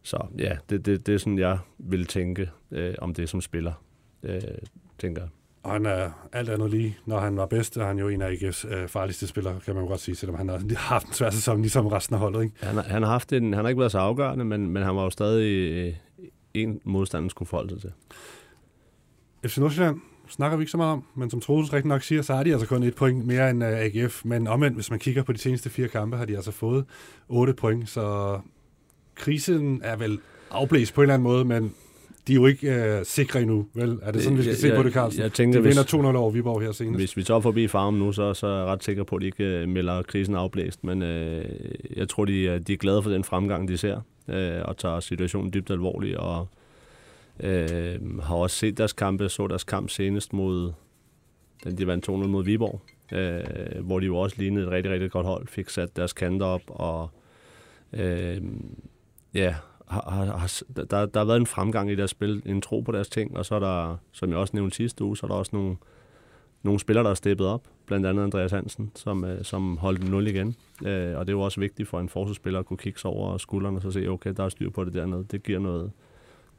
[0.07, 3.73] så ja, det, det, det er sådan, jeg vil tænke øh, om det som spiller,
[4.23, 4.41] øh,
[4.99, 5.31] tænker jeg.
[5.63, 6.99] Og han er alt andet lige.
[7.07, 9.83] Når han var bedst, er han jo en af AGF's øh, farligste spillere, kan man
[9.85, 10.61] jo godt sige, selvom han har
[10.95, 12.43] haft en svær sæson, ligesom resten af holdet.
[12.43, 12.55] Ikke?
[12.61, 14.97] Han, har- han, har haft en, han har ikke været så afgørende, men, men han
[14.97, 15.95] var jo stadig øh,
[16.55, 17.93] en modstander skulle forholde sig til.
[19.51, 22.35] FC Nordsjælland snakker vi ikke så meget om, men som Troels rigtig nok siger, så
[22.35, 24.25] har de altså kun et point mere end uh, AGF.
[24.25, 26.85] Men omvendt, hvis man kigger på de seneste fire kampe, har de altså fået
[27.29, 28.39] 8 point, så
[29.17, 30.19] krisen er vel
[30.51, 31.75] afblæst på en eller anden måde, men
[32.27, 33.99] de er jo ikke uh, sikre endnu, vel?
[34.03, 35.23] Er det sådan, vi skal Jeg- se på det, Carlsen?
[35.23, 37.01] jeg tænker, de vinder 2-0 over Viborg her senest.
[37.01, 39.23] Hvis vi så er forbi farmen nu, så, så er jeg ret sikker på, at
[39.23, 40.85] de ikke øh, melder krisen afblæst.
[40.85, 41.45] Men øh,
[41.97, 45.01] jeg tror, de, er- de er glade for den fremgang, de ser, øh, og tager
[45.01, 46.17] situationen dybt alvorligt.
[46.17, 46.49] Og
[47.41, 50.73] øh, har også set deres kampe, så deres kamp senest mod,
[51.65, 52.81] den de vandt 2-0 mod Viborg,
[53.13, 56.47] øh, hvor de jo også lignede et rigtig, rigtig godt hold, fik sat deres kanter
[56.47, 57.11] op, og
[57.93, 58.37] øh,
[59.37, 59.55] ja,
[59.89, 63.09] har, har, der, der har været en fremgang i deres spil, en tro på deres
[63.09, 65.51] ting, og så er der, som jeg også nævnte sidste uge, så er der også
[65.57, 65.77] nogle,
[66.63, 70.27] nogle spillere, der er steppet op, blandt andet Andreas Hansen, som, øh, som holdt 0
[70.27, 70.57] igen.
[70.85, 73.39] Øh, og det er jo også vigtigt for en forsvarsspiller at kunne kigge sig over
[73.39, 75.27] skuldrene og så se, okay, der er styr på det dernede.
[75.31, 75.93] Det giver noget,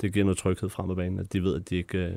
[0.02, 2.14] det giver noget tryghed frem ad banen, at de ved, at de ikke øh,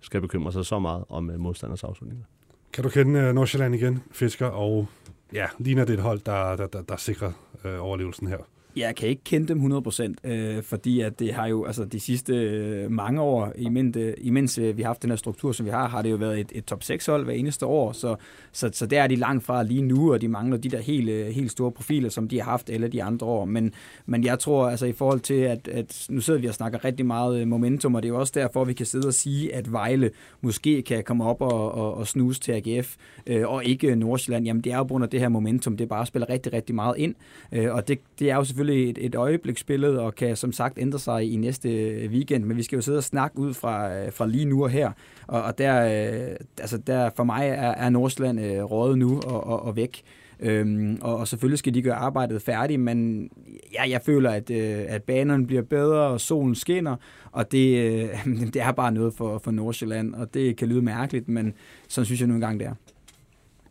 [0.00, 2.24] skal bekymre sig så meget om øh, modstanders afslutninger.
[2.72, 4.46] Kan du kende øh, Nordsjælland igen, Fisker?
[4.46, 4.86] Og
[5.32, 7.32] ja, ligner det et hold, der, der, der, der sikrer
[7.64, 8.38] øh, overlevelsen her?
[8.76, 12.34] Jeg kan ikke kende dem 100%, øh, fordi at det har jo altså de sidste
[12.34, 15.70] øh, mange år, imens, øh, imens øh, vi har haft den her struktur, som vi
[15.70, 18.16] har, har det jo været et, et top 6-hold hver eneste år, så,
[18.52, 21.08] så, så der er de langt fra lige nu, og de mangler de der helt,
[21.08, 23.44] øh, helt store profiler, som de har haft alle de andre år.
[23.44, 23.74] Men,
[24.06, 27.06] men jeg tror altså i forhold til, at, at nu sidder vi og snakker rigtig
[27.06, 29.72] meget øh, momentum, og det er jo også derfor, vi kan sidde og sige, at
[29.72, 34.44] Vejle måske kan komme op og, og, og snuse til AGF, øh, og ikke Nordsjælland.
[34.44, 36.74] Jamen det er jo på grund af det her momentum, det bare spiller rigtig, rigtig
[36.74, 37.14] meget ind,
[37.52, 40.98] øh, og det, det er jo selvfølgelig et, et øjebliksbillede, og kan som sagt ændre
[40.98, 41.68] sig i næste
[42.10, 44.70] weekend, men vi skal jo sidde og snakke ud fra, øh, fra lige nu og
[44.70, 44.92] her,
[45.26, 49.46] og, og der, øh, altså der for mig er, er Nordsjælland øh, rådet nu og,
[49.46, 50.02] og, og væk.
[50.40, 53.30] Øhm, og, og selvfølgelig skal de gøre arbejdet færdigt, men
[53.74, 56.96] ja, jeg føler, at, øh, at banerne bliver bedre, og solen skinner,
[57.32, 61.28] og det, øh, det er bare noget for, for Nordsjælland, og det kan lyde mærkeligt,
[61.28, 61.54] men
[61.88, 62.74] sådan synes jeg nu engang, det er.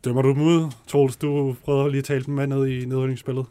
[0.04, 1.16] Dømmer du dem ud, Troels?
[1.16, 3.46] Du prøvede lige at tale dem med ned i nedrykningsspillet.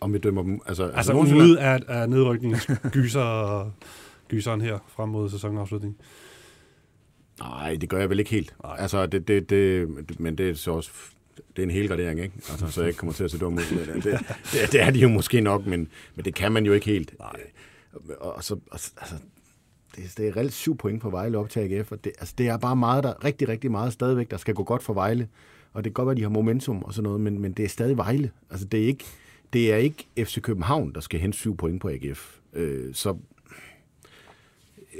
[0.00, 0.60] Om vi dømmer dem...
[0.66, 3.70] Altså, Altså Nordsjælland- ude af, af nedrykningsgyser
[4.28, 5.96] gyseren her frem mod sæsonafslutningen.
[7.40, 8.54] Nej, det gør jeg vel ikke helt.
[8.62, 8.76] Nej.
[8.78, 9.88] Altså, det, det, det,
[10.20, 10.90] men det er så også
[11.56, 12.34] det er en hel gradering, ikke?
[12.50, 13.86] Altså, så jeg ikke kommer til at se dum ud.
[13.86, 14.04] Men Det,
[14.52, 17.14] det, det, er de jo måske nok, men, men det kan man jo ikke helt.
[17.18, 17.32] Nej.
[18.20, 19.14] Og, og så, og, så- altså,
[19.96, 22.48] det, det er reelt syv point for Vejle op til AGF, og det, altså, det
[22.48, 25.28] er bare meget, der, rigtig, rigtig meget stadigvæk, der skal gå godt for Vejle.
[25.72, 27.64] Og det kan godt være, at de har momentum og sådan noget, men, men det
[27.64, 28.30] er stadig Vejle.
[28.50, 29.04] Altså, det er ikke,
[29.52, 32.38] det er ikke FC København, der skal hente syv point på AGF.
[32.54, 33.16] Øh, så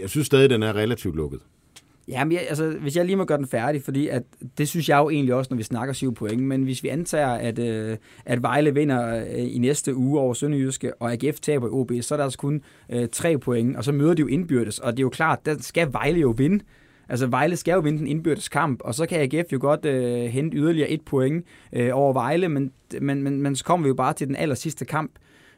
[0.01, 1.41] jeg synes stadig, den er relativt lukket.
[2.09, 4.23] Jamen, jeg, altså, hvis jeg lige må gøre den færdig, fordi at,
[4.59, 7.29] det synes jeg jo egentlig også, når vi snakker syv point, men hvis vi antager,
[7.29, 11.71] at, øh, at Vejle vinder øh, i næste uge over Sønderjyske, og AGF taber i
[11.71, 14.79] OB, så er der altså kun øh, tre point, og så møder de jo indbyrdes,
[14.79, 16.65] og det er jo klart, der skal Vejle jo vinde.
[17.09, 20.25] Altså Vejle skal jo vinde den indbyrdes kamp, og så kan AGF jo godt øh,
[20.25, 23.95] hente yderligere et point øh, over Vejle, men, men, men, men så kommer vi jo
[23.95, 25.11] bare til den aller sidste kamp,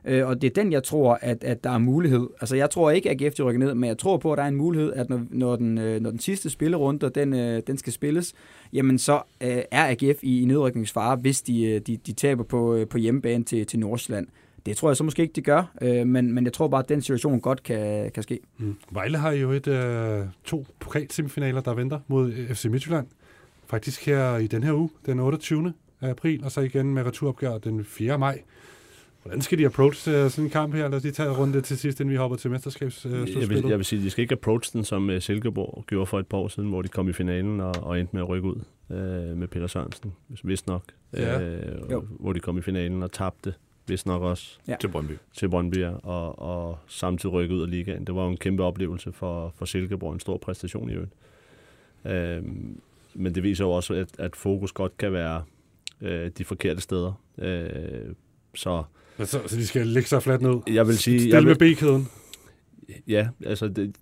[0.04, 2.28] Øh, og det er den, jeg tror, at, at der er mulighed.
[2.40, 4.42] Altså, jeg tror ikke, at AGF de rykker ned, men jeg tror på, at der
[4.42, 7.78] er en mulighed, at når, når, den, øh, når den sidste spillerunde, den, øh, den
[7.78, 8.34] skal spilles,
[8.72, 12.74] jamen så øh, er AGF i, i nedrykningsfare, hvis de, øh, de, de taber på,
[12.74, 14.26] øh, på hjemmebane til, til Nordsjælland.
[14.66, 16.88] Det tror jeg så måske ikke, de gør, øh, men, men jeg tror bare, at
[16.88, 18.40] den situation godt kan, kan ske.
[18.58, 18.76] Mm.
[18.90, 23.06] Vejle har jo et, øh, to pokalsemifinaler, der venter mod øh, FC Midtjylland.
[23.66, 25.72] Faktisk her i den her uge, den 28.
[26.00, 28.18] april, og så igen med returopgør den 4.
[28.18, 28.42] maj.
[29.22, 30.88] Hvordan skal de approach uh, sådan en kamp her?
[30.88, 33.40] Lad os lige tage en runde til sidst, inden vi hopper til mesterskabsslutspillet.
[33.40, 36.06] jeg, vil, jeg vil sige, at de skal ikke approach den, som uh, Silkeborg gjorde
[36.06, 38.28] for et par år siden, hvor de kom i finalen og, og endte med at
[38.28, 38.56] rykke ud
[38.88, 38.96] uh,
[39.38, 40.12] med Peter Sørensen,
[40.44, 40.82] vist nok.
[41.12, 41.40] Ja.
[41.90, 42.04] Jo.
[42.20, 43.54] hvor de kom i finalen og tabte,
[43.90, 44.76] vist nok også Ja.
[44.80, 45.12] til Brøndby.
[45.36, 48.04] til Brøndby og, og samtidig rykke ud af ligaen.
[48.04, 51.12] Det var jo en kæmpe oplevelse for, for Silkeborg, en stor præstation i øvrigt.
[52.04, 52.80] Øhm,
[53.14, 55.42] men det viser jo også, at, at fokus godt kan være
[56.00, 57.12] øh, de forkerte steder.
[57.38, 58.14] Øh,
[58.54, 58.82] så
[59.18, 60.56] Så, så de skal lægge sig fladt ned.
[60.74, 61.20] jeg vil sige...
[61.20, 62.08] Stille jeg med B-kæden.
[63.08, 63.96] Ja, altså det,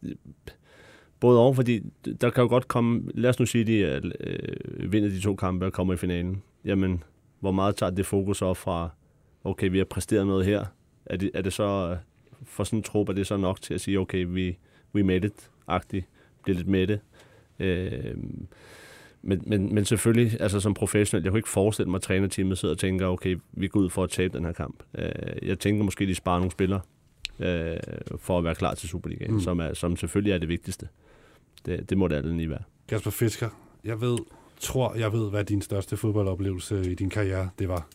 [1.21, 1.81] både over, fordi
[2.21, 5.67] der kan jo godt komme, lad os nu sige, de øh, vinder de to kampe
[5.67, 6.43] og kommer i finalen.
[6.65, 7.03] Jamen,
[7.41, 8.91] hvor meget tager det fokus op fra,
[9.45, 10.65] okay, vi har præsteret noget her.
[11.07, 11.97] Er det, er det så,
[12.45, 14.59] for sådan en trup, er det så nok til at sige, okay, vi,
[14.95, 16.03] we made it-agtigt,
[16.43, 17.01] bliver lidt med det.
[17.59, 18.15] Øh,
[19.23, 22.75] men, men, men selvfølgelig, altså som professionel, jeg kunne ikke forestille mig, at trænerteamet sidder
[22.75, 24.83] og tænker, okay, vi går ud for at tabe den her kamp.
[24.99, 26.81] Øh, jeg tænker måske, de sparer nogle spillere
[27.39, 27.77] øh,
[28.19, 29.41] for at være klar til Superligaen, Mm.
[29.41, 30.89] som, er, som selvfølgelig er det vigtigste.
[31.67, 32.63] Det, det må det alt lige være.
[32.89, 33.49] Kasper Fisker,
[33.85, 34.19] jeg ved,
[34.61, 37.89] tror, jeg ved, hvad din største fodboldoplevelse i din karriere det var.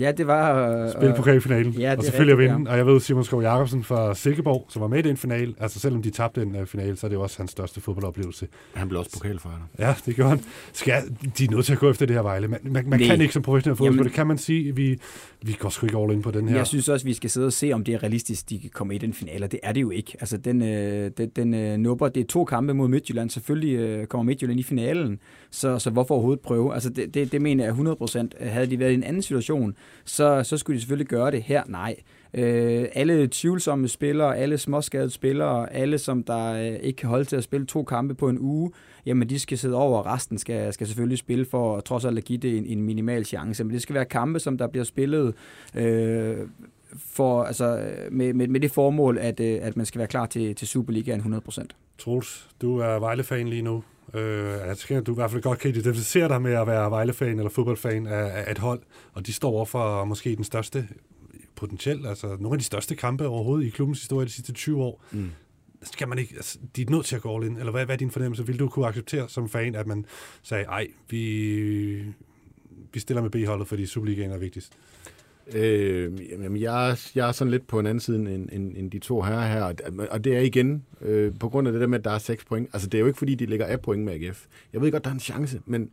[0.00, 0.68] Ja, det var...
[0.68, 2.70] Øh, Spille pokalfinalen, ja, og selvfølgelig at vinde.
[2.70, 5.80] Og jeg ved, Simon Skov Jacobsen fra Silkeborg, som var med i den finale, altså
[5.80, 8.48] selvom de tabte den uh, finale, så er det jo også hans største fodboldoplevelse.
[8.74, 9.68] Han blev også pokalfighter.
[9.78, 10.40] Ja, det gjorde han.
[10.72, 11.02] Skal,
[11.38, 12.48] de er nødt til at gå efter det her Vejle.
[12.48, 14.74] Man, man, man kan ikke som professionel fodbold, det kan man sige.
[14.74, 14.98] Vi,
[15.46, 16.56] vi går sgu ikke all in på den her.
[16.56, 18.94] Jeg synes også, vi skal sidde og se, om det er realistisk, de kan komme
[18.94, 19.46] i den finale.
[19.46, 20.16] Det er det jo ikke.
[20.20, 22.08] Altså, den, øh, den, den øh, nubber.
[22.08, 23.30] det er to kampe mod Midtjylland.
[23.30, 25.18] Selvfølgelig øh, kommer Midtjylland i finalen,
[25.50, 26.74] så, så hvorfor overhovedet prøve?
[26.74, 28.34] Altså, det, det, det mener jeg 100 procent.
[28.40, 31.62] Havde de været i en anden situation, så, så skulle de selvfølgelig gøre det her.
[31.68, 31.96] Nej.
[32.34, 37.36] Øh, alle tvivlsomme spillere, alle småskadede spillere, alle som der øh, ikke kan holde til
[37.36, 38.70] at spille to kampe på en uge,
[39.06, 42.24] jamen de skal sidde over, og resten skal, skal selvfølgelig spille for trods alt at
[42.24, 43.64] give det en, en minimal chance.
[43.64, 45.34] Men det skal være kampe, som der bliver spillet
[45.74, 46.36] øh,
[46.96, 50.54] for, altså, med, med, med det formål, at, øh, at man skal være klar til,
[50.54, 51.64] til Superligaen 100%.
[51.98, 53.82] Troels, du er Vejle-fan lige nu.
[54.14, 57.38] Øh, jeg skal du i hvert fald godt kan identificere dig med at være Vejle-fan
[57.38, 58.80] eller fodboldfan af, af et hold,
[59.12, 60.88] og de står over for måske den største
[61.56, 65.02] potentielt, altså nogle af de største kampe overhovedet i klubbens historie de sidste 20 år.
[65.12, 65.30] Mm.
[65.92, 67.94] Skal man ikke, altså, de er nødt til at gå all in, eller hvad, hvad
[67.94, 68.46] er din fornemmelse?
[68.46, 70.04] Vil du kunne acceptere som fan, at man
[70.42, 72.04] sagde, ej, vi,
[72.92, 74.72] vi stiller med B-holdet, fordi Superligaen er vigtigst?
[75.54, 78.98] Øh, jamen, jeg, jeg er sådan lidt på en anden side end, end, end de
[78.98, 81.98] to herrer her, og- og det er igen øh, på grund af det der med,
[81.98, 82.68] at der er 6 point.
[82.72, 84.44] Altså, det er jo ikke, fordi de ligger af point med AGF.
[84.72, 85.90] Jeg ved godt, der er en chance, men,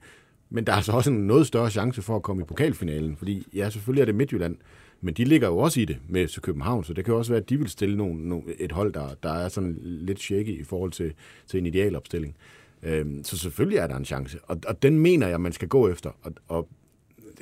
[0.49, 3.47] men der er altså også en noget større chance for at komme i pokalfinalen, fordi
[3.54, 4.56] ja, selvfølgelig er det Midtjylland,
[5.02, 7.42] men de ligger jo også i det med FC København, så det kan også være,
[7.42, 10.64] at de vil stille nogle, nogle, et hold, der, der er sådan lidt shaky i
[10.64, 11.14] forhold til,
[11.48, 12.36] til en idealopstilling.
[12.84, 15.90] Øhm, så selvfølgelig er der en chance, og, og den mener jeg, man skal gå
[15.90, 16.10] efter.
[16.22, 16.68] Og, og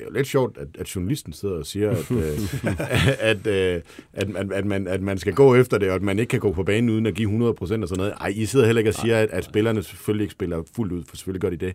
[0.00, 2.38] er jo lidt sjovt, at, at journalisten sidder og siger, at, øh,
[3.30, 6.18] at, øh, at, at, at, man, at man skal gå efter det, og at man
[6.18, 8.14] ikke kan gå på banen uden at give 100 procent og sådan noget.
[8.20, 11.04] Ej, I sidder heller ikke og siger, at, at spillerne selvfølgelig ikke spiller fuldt ud,
[11.08, 11.74] for selvfølgelig gør de det.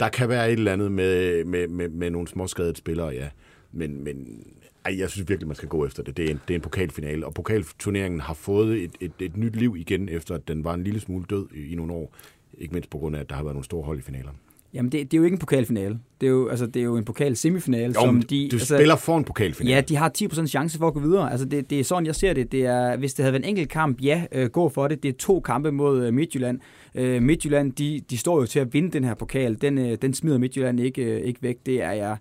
[0.00, 3.28] Der kan være et eller andet med, med, med, med nogle småskadede spillere, ja.
[3.72, 4.46] Men, men
[4.84, 6.16] ej, jeg synes virkelig, man skal gå efter det.
[6.16, 9.56] Det er en, det er en pokalfinale, og pokalturneringen har fået et, et, et nyt
[9.56, 12.14] liv igen, efter at den var en lille smule død i, i nogle år.
[12.58, 14.30] Ikke mindst på grund af, at der har været nogle store hold i finaler.
[14.74, 15.98] Jamen, det, det er jo ikke en pokalfinale.
[16.20, 18.48] Det er jo, altså, det er jo en pokal-semifinale, Jo, som de...
[18.50, 19.74] du altså, spiller for en pokalfinale.
[19.74, 21.30] Ja, de har 10% chance for at gå videre.
[21.30, 22.52] Altså, det, det er sådan, jeg ser det.
[22.52, 25.02] det er, hvis det havde været en enkelt kamp, ja, øh, gå for det.
[25.02, 26.60] Det er to kampe mod øh, Midtjylland.
[26.94, 29.60] Øh, Midtjylland, de, de står jo til at vinde den her pokal.
[29.60, 31.56] Den, øh, den smider Midtjylland ikke, øh, ikke væk.
[31.66, 32.16] Det er jeg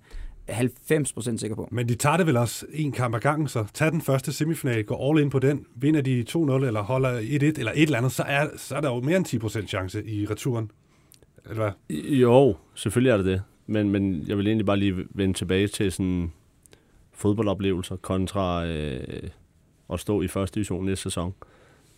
[0.49, 1.67] 90% sikker på.
[1.71, 4.83] Men de tager det vel også en kamp ad gangen, så tag den første semifinal,
[4.83, 8.11] gå all in på den, vinder de 2-0 eller holder 1-1 eller et eller andet,
[8.11, 10.71] så er, så er der jo mere end 10% chance i returen.
[11.49, 11.97] Eller hvad?
[12.09, 13.41] Jo, selvfølgelig er det det.
[13.67, 16.31] Men, men jeg vil egentlig bare lige vende tilbage til sådan
[17.13, 19.29] fodboldoplevelser kontra øh,
[19.93, 21.33] at stå i første division næste sæson.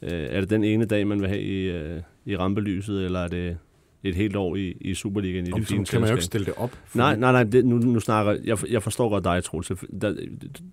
[0.01, 3.27] Øh, er det den ene dag, man vil have i, øh, i rampelyset, eller er
[3.27, 3.57] det
[4.03, 6.45] et helt år i, i Superligaen i Om, det fine kan man jo ikke stille
[6.45, 6.69] det op.
[6.85, 9.67] fordi- Nej, nej, nej, det, nu, nu snakker jeg, jeg forstår godt dig, Troels.
[10.01, 10.15] Der,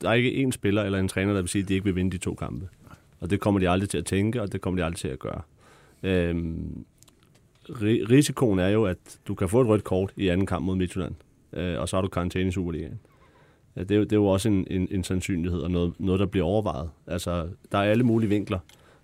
[0.01, 1.97] der er ikke én spiller eller en træner, der vil sige, at de ikke vil
[1.97, 2.69] vinde de to kampe.
[3.21, 5.19] Og det kommer de aldrig til at tænke, og det kommer de aldrig til at
[5.19, 5.41] gøre.
[6.03, 6.85] Øhm,
[7.69, 10.77] ri- risikoen er jo, at du kan få et rødt kort i anden kamp mod
[10.77, 11.15] Midtjylland,
[11.53, 13.01] øh, og så har du karantæne i Superligaen.
[13.77, 16.19] Ja, det, er jo, det er jo også en, en, en sandsynlighed, og noget, noget,
[16.21, 16.91] der bliver overvejet.
[17.07, 18.59] Altså, der er alle mulige vinkler.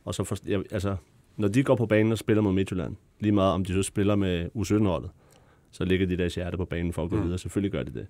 [0.04, 0.96] Og så for, jeg, altså,
[1.36, 4.14] når de går på banen og spiller mod Midtjylland, lige meget om de så spiller
[4.16, 5.10] med U17-holdet,
[5.70, 7.22] så ligger de deres hjerte på banen for at gå Mm.
[7.24, 7.38] videre.
[7.38, 8.06] Selvfølgelig gør de det.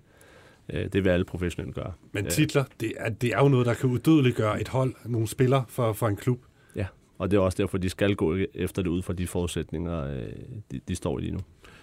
[0.72, 1.92] Øh, Det vil alle professionelle gøre.
[2.12, 2.30] Men Ja.
[2.30, 5.92] titler, det er, det er jo noget, der kan udødeliggøre et hold, nogle spillere for,
[5.92, 6.40] for en klub.
[6.76, 6.86] Ja,
[7.18, 10.28] og det er også derfor, de skal gå efter det ud fra de forudsætninger, øh,
[10.70, 11.38] de, de står i lige nu.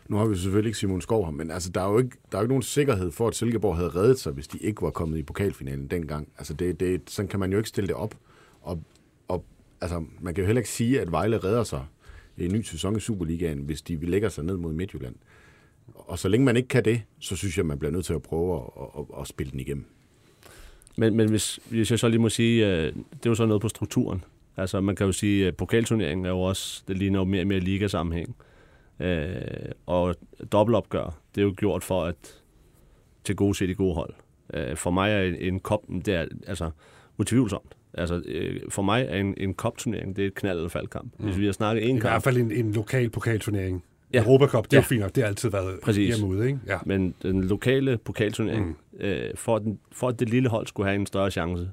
[0.07, 2.37] Nu har vi selvfølgelig ikke Simon Skov her, men altså, der, er jo ikke, der
[2.37, 4.89] er jo ikke nogen sikkerhed for, at Silkeborg havde reddet sig, hvis de ikke var
[4.89, 6.27] kommet i pokalfinalen dengang.
[6.37, 8.15] Altså, det, det, sådan kan man jo ikke stille det op.
[8.61, 8.83] Og
[9.81, 11.85] altså, man kan jo heller ikke sige, at Vejle redder sig
[12.37, 15.15] i en ny sæson i Superligaen, hvis de lægger sig ned mod Midtjylland.
[15.95, 18.21] Og så længe man ikke kan det, så synes jeg, man bliver nødt til at
[18.21, 19.85] prøve at, at, at, spille den igennem.
[20.97, 23.61] Men, men hvis, hvis jeg så lige må sige, øh, det er jo så noget
[23.61, 24.23] på strukturen.
[24.57, 27.47] Altså man kan jo sige, at pokalturneringen er jo også, det ligner jo mere og
[27.47, 28.35] mere ligasammenhæng.
[28.99, 29.31] Øh,
[29.85, 30.15] og
[30.51, 32.41] dobbeltopgør, det er jo gjort for at
[33.23, 34.13] til gode se de gode hold.
[34.53, 36.71] Øh, for mig er en, en kop, det er altså
[37.17, 37.75] utvivlsomt.
[37.93, 41.13] Altså, øh, for mig er en, en kopturnering, det er et knald- eller faldkamp.
[41.19, 43.83] Hvis vi har snakket en I kamp, hvert fald en, en lokal pokalturnering.
[44.13, 44.23] Ja.
[44.23, 44.81] Europacup, det er Ja.
[44.81, 45.15] fint nok.
[45.15, 46.17] Det har altid været Præcis.
[46.17, 46.59] hjemme ikke?
[46.67, 46.77] Ja.
[46.85, 48.99] Men den lokale pokalturnering, mm.
[48.99, 51.69] øh, for, at den, for at det lille hold skulle have en større chance,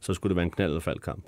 [0.00, 1.24] så skulle det være en knald- eller faldkamp.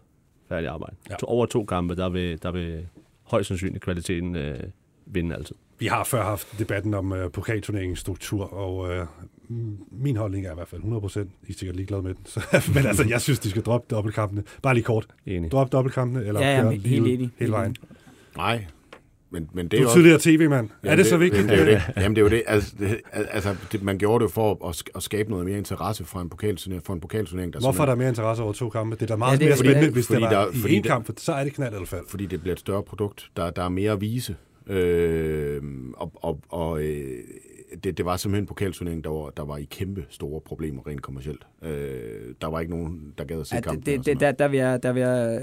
[0.48, 0.96] Færdig arbejde.
[1.10, 1.14] Ja.
[1.16, 2.86] To, over to kampe, der vil, der vil
[3.24, 4.58] højst sandsynligt kvaliteten øh,
[5.06, 5.56] vinde altid.
[5.78, 9.06] Vi har før haft debatten om uh, pokalturneringens struktur, og uh,
[9.92, 11.18] min holdning er i hvert fald 100%.
[11.18, 12.26] I er sikkert ligeglade med den.
[12.32, 12.40] Så,
[12.74, 14.42] men altså, jeg synes, de skal droppe dobbeltkampene.
[14.62, 15.06] Bare lige kort.
[15.26, 15.50] Enig.
[15.50, 17.30] Drop dobbeltkampene, eller Ja, ja, køre helt ud enig.
[17.38, 17.76] hele vejen.
[18.36, 18.64] Nej,
[19.30, 20.68] men, men det Du er er jo tidligere tv-mand.
[20.82, 21.42] Er det, det så vigtigt?
[21.42, 21.82] Det, det er jo det.
[22.02, 22.42] Jamen, det er jo det.
[22.46, 26.20] Altså, det, altså det, man gjorde det for at, at skabe noget mere interesse for
[26.20, 28.96] en pokalturnering, for en pokalturnering der Hvorfor er der mere interesse over to kampe?
[28.96, 30.56] Det er da meget Ja, det er mere spændende, hvis fordi det var der- i
[30.56, 32.04] fordi én der- kamp, for så er det knald eller fald.
[32.08, 33.30] fordi det bliver et større produkt.
[33.36, 34.36] Der, der er mere at vise.
[34.66, 35.62] Øh,
[35.96, 37.06] og og, og øh,
[37.84, 41.02] det, det var simpelthen en pokalturnering, der var, der var i kæmpe store problemer rent
[41.02, 41.46] kommercielt.
[41.62, 41.70] Øh,
[42.40, 43.86] der var ikke nogen, der gad at se Ja, kampen.
[43.86, 45.42] det, det, der, der, vil jeg, der, vil jeg,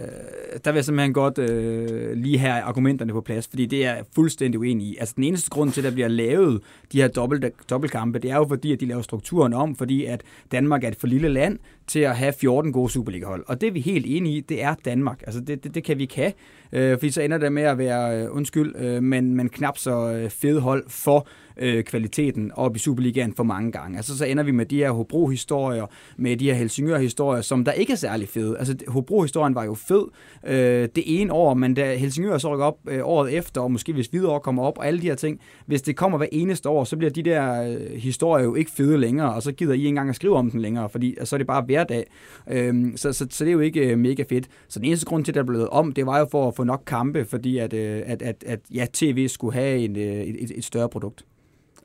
[0.65, 4.05] der vil jeg simpelthen godt øh, lige have argumenterne på plads, fordi det er jeg
[4.15, 4.97] fuldstændig uenig i.
[4.99, 8.35] Altså den eneste grund til, at der bliver lavet de her dobbelt, dobbeltkampe, det er
[8.35, 11.59] jo fordi, at de laver strukturen om, fordi at Danmark er et for lille land
[11.87, 13.43] til at have 14 gode Superliga-hold.
[13.47, 15.21] Og det er vi helt enige i, det er Danmark.
[15.25, 16.33] Altså det, det, det kan vi kan,
[16.71, 20.11] øh, fordi så ender det med at være, øh, undskyld, øh, men, men knap så
[20.11, 23.97] øh, fede hold for øh, kvaliteten op i Superligaen for mange gange.
[23.97, 25.85] Altså så ender vi med de her Hobro-historier,
[26.17, 28.57] med de her Helsingør-historier, som der ikke er særlig fede.
[28.57, 30.03] Altså Hobro-historien var jo fed
[30.47, 33.93] øh, det ene år, men da Helsingør så rykker op øh, året efter, og måske
[33.93, 36.83] hvis Hvidovre kommer op, og alle de her ting, hvis det kommer hver eneste år,
[36.83, 39.87] så bliver de der øh, historier jo ikke fede længere, og så gider I ikke
[39.87, 42.05] engang at skrive om den længere, fordi altså, så er det bare hverdag.
[42.51, 44.47] Øh, så, så, så det er jo ikke øh, mega fedt.
[44.67, 46.55] Så den eneste grund til, at det er blevet om, det var jo for at
[46.55, 50.03] få nok kampe, fordi at, øh, at, at, at ja, tv skulle have en, øh,
[50.03, 51.25] et, et, et større produkt.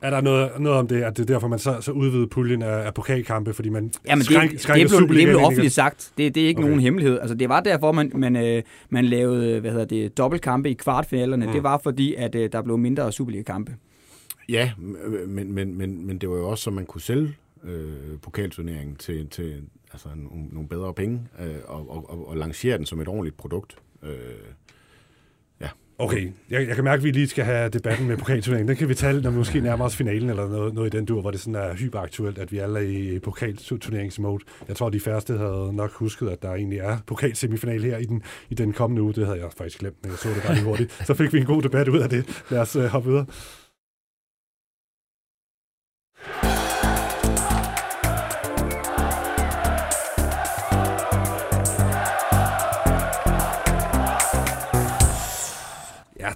[0.01, 2.61] Er der noget, noget om det, at det er derfor, man så, så udvider puljen
[2.61, 5.73] af, af pokalkampe, fordi man Jamen, det, skrænk, det, skrænker det, blev, det blev offentligt
[5.73, 6.11] sagt.
[6.17, 6.67] Det, det er ikke Okay.
[6.67, 7.19] nogen hemmelighed.
[7.19, 11.45] Altså, det var derfor, man, man, øh, man lavede hvad hedder det, dobbeltkampe i kvartfinalerne.
[11.45, 11.51] Mm.
[11.51, 13.75] Det var fordi, at øh, der blev mindre Superliga-kampe.
[14.49, 14.71] Ja,
[15.27, 17.87] men, men, men, men det var jo også, så man kunne sælge øh,
[18.21, 19.53] pokalturneringen til, til
[19.93, 23.37] altså, nogle, nogle bedre penge øh, og, og, og, og lancere den som et ordentligt
[23.37, 23.75] produkt.
[24.03, 24.09] Øh,
[25.99, 28.67] Okay, jeg, jeg kan mærke, at vi lige skal have debatten med pokalturneringen.
[28.67, 31.05] Den kan vi tage, når vi måske nærmer os finalen eller noget, noget i den
[31.05, 34.43] dur, hvor det sådan er hyperaktuelt, at vi alle er i pokalturneringsmode.
[34.67, 38.23] Jeg tror, de færreste havde nok husket, at der egentlig er pokalsemifinal her i den,
[38.49, 39.13] i den kommende uge.
[39.13, 41.03] Det havde jeg faktisk glemt, men jeg så det bare lige hurtigt.
[41.05, 42.43] Så fik vi en god debat ud af det.
[42.49, 43.25] Lad os øh, hoppe videre.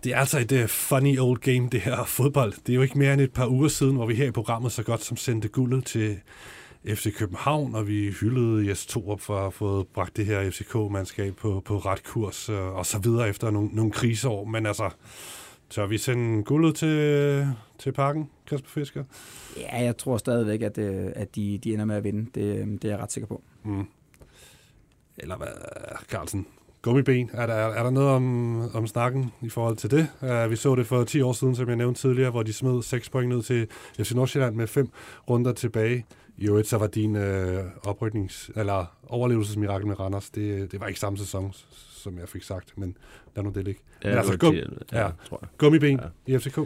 [0.04, 2.54] Det er altså et uh, funny old game, det her fodbold.
[2.54, 4.72] Det er jo ikke mere end et par uger siden, hvor vi her i programmet
[4.72, 6.20] så godt som sendte guldet til
[6.88, 11.36] FC København, og vi hyldede Jes Torup for at have fået bragt det her FCK-mandskab
[11.36, 14.46] på, på ret kurs øh, og så videre efter nogle, nogle kriseår.
[14.46, 14.90] Men altså,
[15.70, 17.48] tør vi sende guldet til,
[17.80, 19.04] til parken, Kasper Fisker?
[19.58, 22.30] Ja, jeg tror stadigvæk, at, øh, at de, de ender med at vinde.
[22.36, 23.44] Det, øh, det er jeg ret sikker på.
[23.64, 23.88] Mm.
[25.18, 25.48] Eller hvad,
[26.10, 26.48] Carlsen?
[26.84, 27.30] Gummiben.
[27.34, 30.08] Er der, er der noget om, om snakken i forhold til det?
[30.22, 32.82] Uh, vi så det for 10 år siden, som jeg nævnte tidligere, hvor de smed
[32.84, 33.68] 6 point ned til
[34.00, 34.90] FC Nordsjælland med 5
[35.30, 36.06] runder tilbage.
[36.38, 41.00] I øvrigt så var din øh, opryknings, eller overlevelsesmirakel med Randers, det, det var ikke
[41.00, 41.54] samme sæson,
[41.92, 42.98] som jeg fik sagt, men
[43.36, 43.82] lad nu det ligge.
[44.04, 44.52] Ja, Men altså, gum-
[44.90, 45.08] 10, ja.
[45.30, 45.50] tror jeg.
[45.58, 46.34] Gummiben Ja.
[46.36, 46.58] i FCK.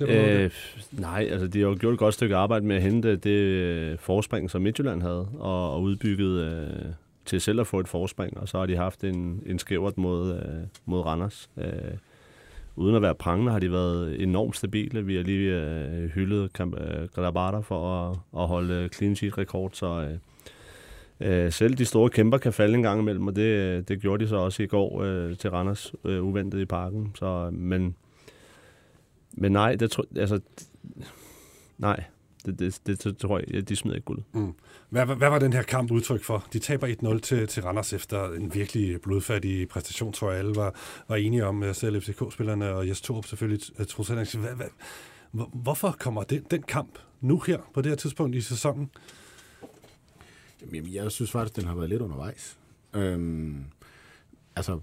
[0.00, 0.50] Øh,
[0.92, 3.98] nej, altså de har jo gjort et godt stykke arbejde med at hente det øh,
[3.98, 6.92] forspring, som Midtjylland havde, og, og udbygget øh,
[7.26, 10.34] til selv at få et forspring, og så har de haft en, en skævert mod,
[10.34, 11.50] øh, mod Randers.
[11.56, 11.96] Øh,
[12.76, 15.04] uden at være prangende har de været enormt stabile.
[15.04, 19.38] Vi har lige øh, hyldet Kamp- øh, Grabata for at, at holde øh, clean sheet
[19.38, 19.86] rekord, så
[21.20, 24.00] øh, øh, selv de store kæmper kan falde en gang imellem, og det, øh, det
[24.00, 27.12] gjorde de så også i går øh, til Randers, øh, uventet i parken.
[27.14, 27.96] Så, men
[29.38, 30.40] men nej, det tror altså,
[31.78, 32.04] nej,
[32.46, 34.22] det, det, det, det tror jeg, de smider ikke guld.
[34.90, 36.46] Hvad, hvad, hvad var den her kamp udtryk for?
[36.52, 40.74] De taber 1-0 til, til Randers efter en virkelig blodfattig præstation, tror jeg alle var,
[41.08, 43.60] var enige om, øh, selv FCK-spillerne og Jes Torup selvfølgelig.
[43.78, 44.40] øh, Troels Henriksen.
[44.40, 44.66] Hvad, hvad,
[45.30, 48.90] hvor- hvorfor kommer den, den kamp nu her, på det her tidspunkt i sæsonen?
[50.72, 52.58] Jamen, jeg synes faktisk, den har været lidt undervejs.
[52.94, 53.64] Øhm,
[54.56, 54.80] altså,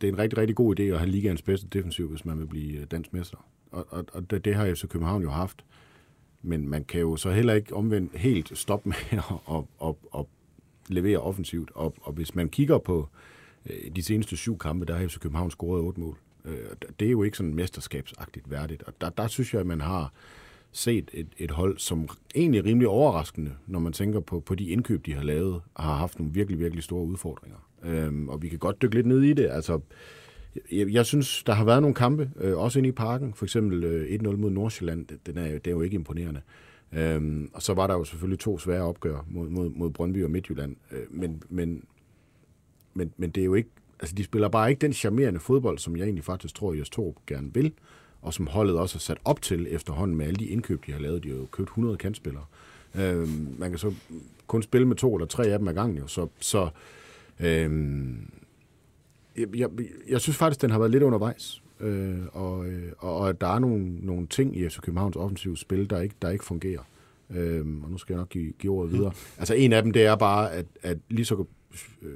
[0.00, 2.46] det er en rigtig, rigtig god idé at have ligaens bedste defensiv, hvis man vil
[2.46, 3.46] blive øh, dansk mester.
[3.72, 5.64] Og, og, og det, det har FC København jo haft.
[6.42, 10.24] Men man kan jo så heller ikke omvendt helt stoppe med at, at, at, at
[10.88, 11.70] levere offensivt.
[11.74, 13.08] Og, og hvis man kigger på
[13.66, 16.16] øh, de seneste syv kampe, der har FC København scoret otte mål.
[16.44, 16.58] Øh,
[17.00, 18.82] det er jo ikke sådan mesterskabsagtigt værdigt.
[18.82, 20.12] Og der, der synes jeg, at man har
[20.72, 24.68] set et, et hold, som egentlig er rimelig overraskende, når man tænker på, på de
[24.68, 27.58] indkøb, de har lavet, har haft nogle virkelig, virkelig store udfordringer.
[27.82, 29.48] Øhm, og vi kan godt dykke lidt ned i det.
[29.50, 29.80] Altså,
[30.72, 33.34] jeg, jeg synes, der har været nogle kampe, øh, også inde i parken.
[33.34, 36.40] For eksempel øh, 1-0 mod Nordsjælland, den er, det er jo ikke imponerende.
[36.92, 40.30] Øhm, og så var der jo selvfølgelig to svære opgør mod, mod, mod Brøndby og
[40.30, 40.76] Midtjylland.
[40.92, 41.84] Øh, men, men,
[42.94, 43.70] men, men det er jo ikke...
[44.00, 47.14] Altså, de spiller bare ikke den charmerende fodbold, som jeg egentlig faktisk tror, Jes Torup
[47.26, 47.72] gerne vil,
[48.22, 51.00] og som holdet også er sat op til efterhånden med alle de indkøb, de har
[51.00, 51.24] lavet.
[51.24, 52.44] De har jo købt 100 kantspillere.
[52.94, 53.28] Øh,
[53.58, 53.92] man kan så
[54.46, 56.06] kun spille med to eller tre af dem ad gangen, jo.
[56.06, 56.68] Så, så
[57.40, 57.70] øh,
[59.38, 59.70] jeg, jeg,
[60.08, 61.62] jeg synes faktisk, den har været lidt undervejs.
[61.80, 65.90] øh, og, øh, og, og der er nogle, nogle ting i FC Københavns offensive spil,
[65.90, 66.82] der ikke, der ikke fungerer.
[67.30, 69.12] Øh, og nu skal jeg nok give, give ordet videre.
[69.38, 71.44] Altså en af dem, det er bare, at, at lige så
[72.02, 72.10] øh,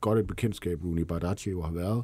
[0.00, 2.02] godt et bekendtskab, Rooney Bardacci jo har været,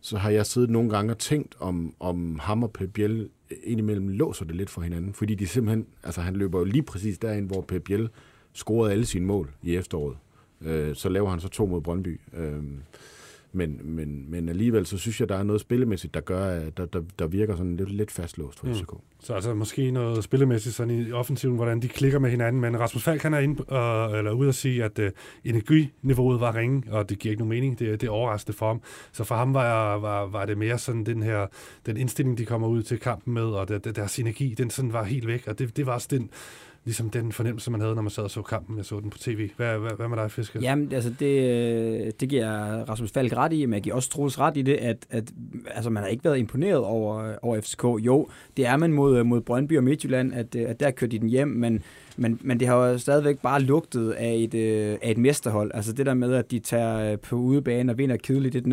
[0.00, 3.28] så har jeg siddet nogle gange og tænkt, om, om ham og Pep Biel
[3.64, 5.12] indimellem låser det lidt for hinanden.
[5.12, 8.08] Fordi de simpelthen, altså han løber jo lige præcis derind, hvor Pep Biel
[8.52, 10.16] scorede alle sine mål i efteråret.
[10.60, 12.20] Øh, så laver han så to mod Brøndby.
[12.36, 12.62] Øh,
[13.56, 16.86] men, men, men alligevel, så synes jeg, der er noget spillemæssigt, der gør, at der,
[16.86, 18.92] der, der virker sådan lidt, lidt fastlåst for FCK.
[18.92, 18.98] Mm.
[19.20, 22.60] Så altså måske noget spillemæssigt sådan i offensiven, hvordan de klikker med hinanden.
[22.60, 25.06] Men Rasmus Falk, han er inde, uh, eller ude at sige, at uh,
[25.44, 27.78] energiniveauet var ringe, og det giver ikke nogen mening.
[27.78, 28.82] Det, det er overraskende for ham.
[29.12, 31.46] Så for ham var, var, var det mere sådan den her,
[31.86, 35.04] den indstilling, de kommer ud til kampen med, og der, deres energi, den sådan var
[35.04, 35.46] helt væk.
[35.46, 36.30] Og det, det var også den,
[36.86, 38.76] ligesom den fornemmelse, man havde, når man sad og så kampen.
[38.76, 39.50] Jeg så den på tv.
[39.56, 40.60] Hvad, hvad, hvad med dig, Fisker?
[40.60, 42.48] Jamen, altså det, øh, det giver
[42.84, 45.32] Rasmus Falk ret i, men jeg giver også Troels ret i det, at, at
[45.70, 47.84] altså, man har ikke været imponeret over, over FCK.
[47.84, 51.18] Jo, det er man mod, mod Brøndby og Midtjylland, at, øh, at der kørte de
[51.18, 51.82] den hjem, men
[52.16, 55.70] men, men det har jo stadigvæk bare lugtet af et, øh, af et mesterhold.
[55.74, 58.70] Altså det der med, at de tager øh, på udebane og vinder kedeligt 1-0.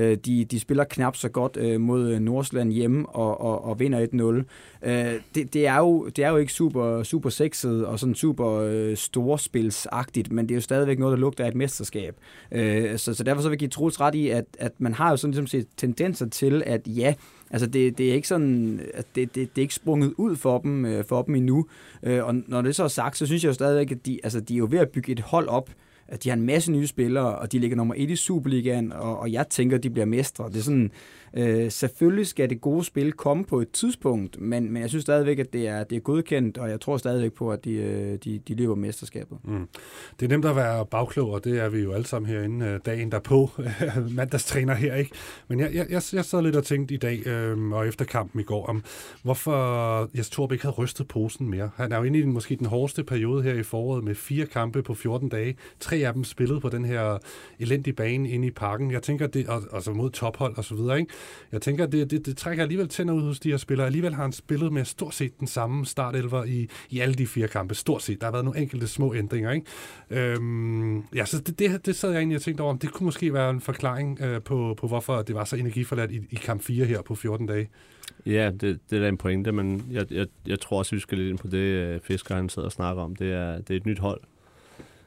[0.00, 3.80] Øh, de, de spiller knap så godt øh, mod øh, Nordsjælland hjemme og, og, og
[3.80, 4.44] vinder
[4.82, 4.88] 1-0.
[4.88, 8.52] Øh, det, det, er jo, det er jo ikke super, super sexet og sådan super
[8.52, 12.16] øh, storspilsagtigt, men det er jo stadigvæk noget, der lugter af et mesterskab.
[12.52, 15.10] Øh, så, så derfor så vil jeg give Troels ret i, at, at man har
[15.10, 17.14] jo sådan ligesom set tendenser til, at ja,
[17.50, 20.58] Altså det, det er ikke sådan, at det, det, det er ikke sprunget ud for
[20.58, 21.66] dem, øh, for dem endnu.
[22.02, 24.40] Øh, og når det så er sagt, så synes jeg jo stadigvæk, at de, altså
[24.40, 25.70] de er jo ved at bygge et hold op,
[26.08, 29.18] at de har en masse nye spillere, og de ligger nummer et i Superligaen, og,
[29.18, 30.48] og jeg tænker, at de bliver mestre.
[30.48, 30.90] Det er sådan,
[31.36, 35.38] Øh, selvfølgelig skal det gode spil komme på et tidspunkt, men, men jeg synes stadigvæk,
[35.38, 38.38] at det er, det er godkendt, og jeg tror stadigvæk på, at de, øh, de,
[38.48, 39.38] de løber mesterskabet.
[39.44, 39.68] Mm.
[40.20, 42.80] Det er nemt at være bagklog, og det er vi jo alle sammen herinde øh,
[42.86, 43.50] dagen derpå.
[44.16, 45.10] Mandagstræner her, ikke?
[45.48, 48.40] Men jeg, jeg, jeg, jeg sad lidt og tænkte i dag, øh, og efter kampen
[48.40, 48.84] i går, om
[49.22, 51.70] hvorfor Jes Torp ikke havde rystet posen mere.
[51.76, 54.46] Han er jo inde i den, måske den hårdeste periode her i foråret med fire
[54.46, 55.56] kampe på 14 dage.
[55.80, 57.18] Tre af dem spillet på den her
[57.58, 58.90] elendige bane inde i parken.
[58.90, 61.12] Jeg tænker, det, altså mod tophold og så videre, ikke?
[61.52, 63.86] Jeg tænker, det, det, det trækker alligevel tænder ud hos de her spillere.
[63.86, 67.48] Alligevel har han spillet med stort set den samme startelver i, i alle de fire
[67.48, 67.74] kampe.
[67.74, 68.20] Stort set.
[68.20, 69.50] Der har været nogle enkelte små ændringer.
[69.50, 69.66] Ikke?
[70.10, 73.04] Øhm, ja, så det, det, det sad jeg egentlig og tænkte over, om det kunne
[73.04, 76.62] måske være en forklaring øh, på, på, hvorfor det var så energiforladt i, i kamp
[76.62, 77.68] 4 her på 14 dage.
[78.26, 81.18] Ja, det, det er da en pointe, men jeg, jeg, jeg tror også, vi skal
[81.18, 83.16] lidt ind på det, øh, Fisker han sidder og snakker om.
[83.16, 84.20] Det er, det er et nyt hold,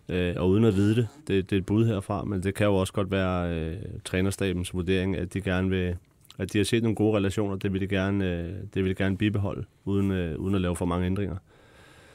[0.10, 2.68] øh, og uden at vide det, det, det er et bud herfra, men det kan
[2.68, 3.76] jo også godt være øh,
[4.06, 5.96] trænerstabens vurdering, at de gerne vil
[6.42, 8.96] at de har set nogle gode relationer, det vil de gerne, øh, det vil de
[8.96, 11.36] gerne bibeholde, uden, øh, uden at lave for mange ændringer.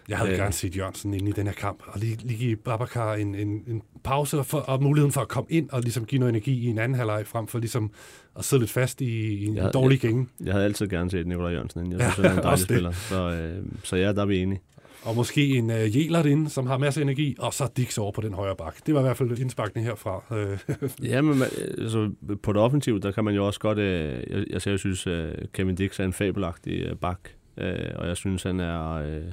[0.09, 2.57] Jeg havde øh, gerne set Jørgensen ind i den her kamp, og lige, lige give
[2.57, 6.19] Babacar en, en, en pause for, og muligheden for at komme ind og ligesom give
[6.19, 7.91] noget energi i en anden halvleg, frem for ligesom
[8.39, 10.27] at sidde lidt fast i, i en jeg, dårlig gænge.
[10.39, 11.93] Jeg, jeg havde altid gerne set Nikolaj Jørgensen ind.
[11.93, 12.93] Jeg synes, ja, han er en dejlig spiller.
[12.93, 14.61] Så, øh, så ja, der er vi enige.
[15.07, 18.13] Og måske en uh, Jelert ind, som har masser af energi, og så Dix over
[18.13, 18.87] på den højre bak.
[18.87, 20.37] Det var i hvert fald indsparkning herfra.
[20.37, 20.59] Øh.
[21.11, 21.43] ja, men
[21.79, 22.11] altså,
[22.43, 23.79] på det offensive, der kan man jo også godt...
[23.79, 27.19] Uh, jeg, jeg, jeg synes, uh, Kevin Dix er en fabelagtig uh, bak,
[27.57, 27.65] uh,
[27.97, 29.17] og jeg synes, han er...
[29.17, 29.25] Uh,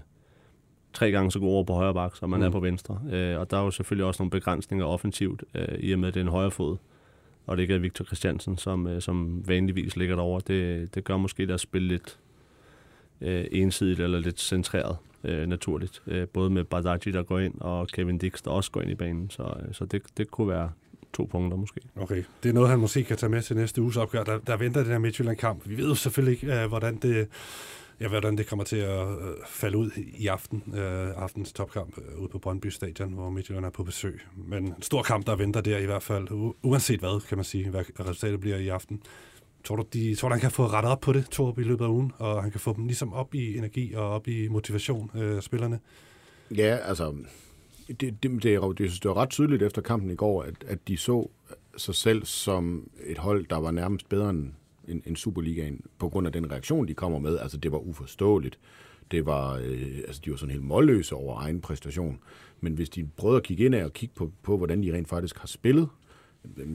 [0.94, 2.46] tre gange så god over på højre bak, som man mm.
[2.46, 2.94] er på venstre.
[2.94, 6.14] Uh, og der er jo selvfølgelig også nogle begrænsninger offensivt, uh, i og med, at
[6.14, 6.78] det er en højre fod.
[7.46, 10.42] Og det ikke er Victor Christiansen, som, uh, som vanligvis ligger derovre.
[10.48, 12.20] Det, det gør måske deres spil lidt
[13.22, 16.02] uh, ensidigt eller lidt centreret øh, naturligt.
[16.08, 18.96] Øh, både med Badaji, der går ind, og Kevin Dix, der også går ind i
[18.96, 19.30] banen.
[19.30, 20.72] Så, øh, så det, det kunne være
[21.14, 21.82] to punkter måske.
[21.96, 24.24] Okay, det er noget, han måske kan tage med til næste uges opgør.
[24.24, 25.62] Der, der venter den her Midtjylland-kamp.
[25.66, 27.28] Vi ved jo selvfølgelig ikke, øh, hvordan det
[28.00, 32.20] ja, hvordan det kommer til at øh, falde ud i aften, øh, aftens topkamp øh,
[32.20, 34.22] ude på Brøndby Stadion, hvor Midtjylland er på besøg.
[34.36, 37.70] Men en stor kamp, der venter der i hvert fald, uanset hvad, kan man sige,
[37.70, 39.02] hvad resultatet bliver i aften.
[39.64, 41.86] Tror du, de, tror du, han kan få rettet op på det, Torb, i løbet
[41.86, 45.12] af ugen, og han kan få dem ligesom op i energi og op i motivation,
[45.16, 45.80] øh, spillerne?
[46.56, 47.16] Ja, altså,
[47.88, 50.88] det, det, det, er, det, det var ret tydeligt efter kampen i går, at, at
[50.88, 51.30] de så
[51.78, 54.52] sig selv som et hold, der var nærmest bedre end,
[54.88, 57.40] end, end Superligaen, på grund af den reaktion, de kommer med.
[57.40, 58.60] Altså, det var uforståeligt.
[59.12, 62.20] Det var, øh, altså, de var sådan helt målløse over egen præstation.
[62.60, 65.38] Men hvis de prøvede at kigge ind og kigge på, på, hvordan de rent faktisk
[65.38, 65.90] har spillet,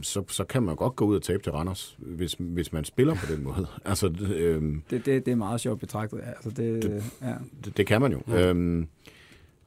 [0.02, 3.14] så, så kan man godt gå ud og tabe til Randers, hvis, hvis man spiller
[3.14, 3.66] på den måde.
[3.84, 6.20] altså, øhm, det, det, det er meget sjovt betragtet.
[6.24, 7.34] Altså, det, det, ja.
[7.64, 8.22] det, det kan man jo.
[8.28, 8.48] Ja.
[8.48, 8.88] Øhm,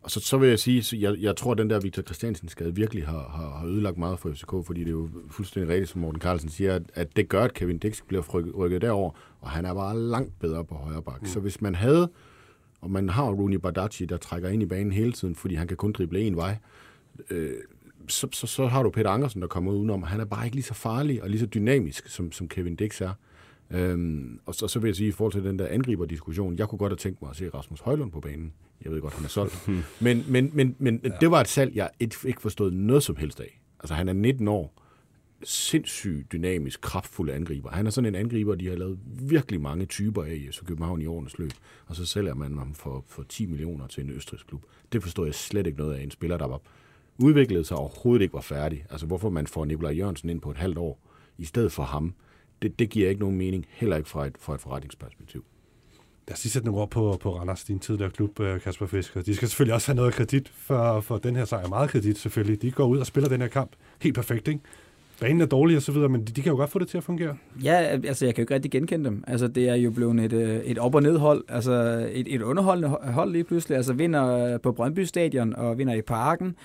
[0.04, 2.47] og så, så vil jeg sige, så jeg, jeg tror, at den der Victor Christiansen
[2.47, 5.89] skade virkelig har, har, har ødelagt meget for FCK, fordi det er jo fuldstændig rigtigt,
[5.89, 9.12] som Morten Carlsen siger, at, at det gør, at Kevin Dix bliver rykket, rykket derover,
[9.41, 11.22] og han er bare langt bedre på højre bak.
[11.22, 11.28] Mm.
[11.28, 12.12] Så hvis man havde,
[12.82, 15.78] og man har Rooney Bardacci, der trækker ind i banen hele tiden, fordi han kan
[15.78, 16.58] kun drible en vej,
[17.30, 17.54] øh,
[18.12, 20.03] så, så, så har du Peter Angersen, der kommer udenom.
[20.03, 23.01] Han er bare ikke lige så farlig og lige så dynamisk, som, som Kevin Dix
[23.01, 23.14] er.
[23.72, 26.80] Øhm, og så, så vil jeg sige, i forhold til den der angriberdiskussion, jeg kunne
[26.80, 28.53] godt have tænkt mig at se Rasmus Højlund på banen.
[28.84, 29.70] Jeg ved godt, han er solgt.
[29.99, 31.09] men men, men, men ja.
[31.22, 33.62] det var et salg, jeg ikke, ikke forstod noget som helst af.
[33.80, 34.82] Altså, han er 19 år,
[35.43, 37.70] sindssygt dynamisk, kraftfuld angriber.
[37.70, 41.01] Han er sådan en angriber, de har lavet virkelig mange typer af i så København
[41.01, 41.51] i årenes løb.
[41.86, 44.64] Og så sælger man ham for, for 10 millioner til en østrisk klub.
[44.91, 46.03] Det forstår jeg slet ikke noget af.
[46.03, 46.62] En spiller, der var
[47.18, 48.86] udviklet sig overhovedet ikke var færdig.
[48.89, 50.99] Altså, hvorfor man får Nikolaj Jørgensen ind på et halvt år,
[51.38, 52.14] i stedet for ham,
[52.62, 55.45] det, det giver ikke nogen mening, heller ikke fra et, fra et forretningsperspektiv.
[56.28, 59.22] Lad os lige sætte nogle ord på, på Randers, din tidligere klub, øh, Kasper Fisker.
[59.22, 61.68] De skal selvfølgelig også have noget kredit for, for den her sejr.
[61.68, 62.62] Meget kredit selvfølgelig.
[62.62, 64.59] De går ud og spiller den her kamp helt perfekt, ikke?
[65.20, 66.97] Banen er dårlig og så videre, men de, de kan jo godt få det til
[66.97, 67.38] at fungere.
[67.64, 69.24] Ja, altså jeg kan jo ikke rigtig genkende dem.
[69.28, 71.72] Altså det er jo blevet et, øh, et op- og nedhold, altså
[72.12, 73.78] et, et underholdende hold lige pludselig.
[73.78, 76.55] Altså vinder på Brøndby Stadion og vinder i Parken.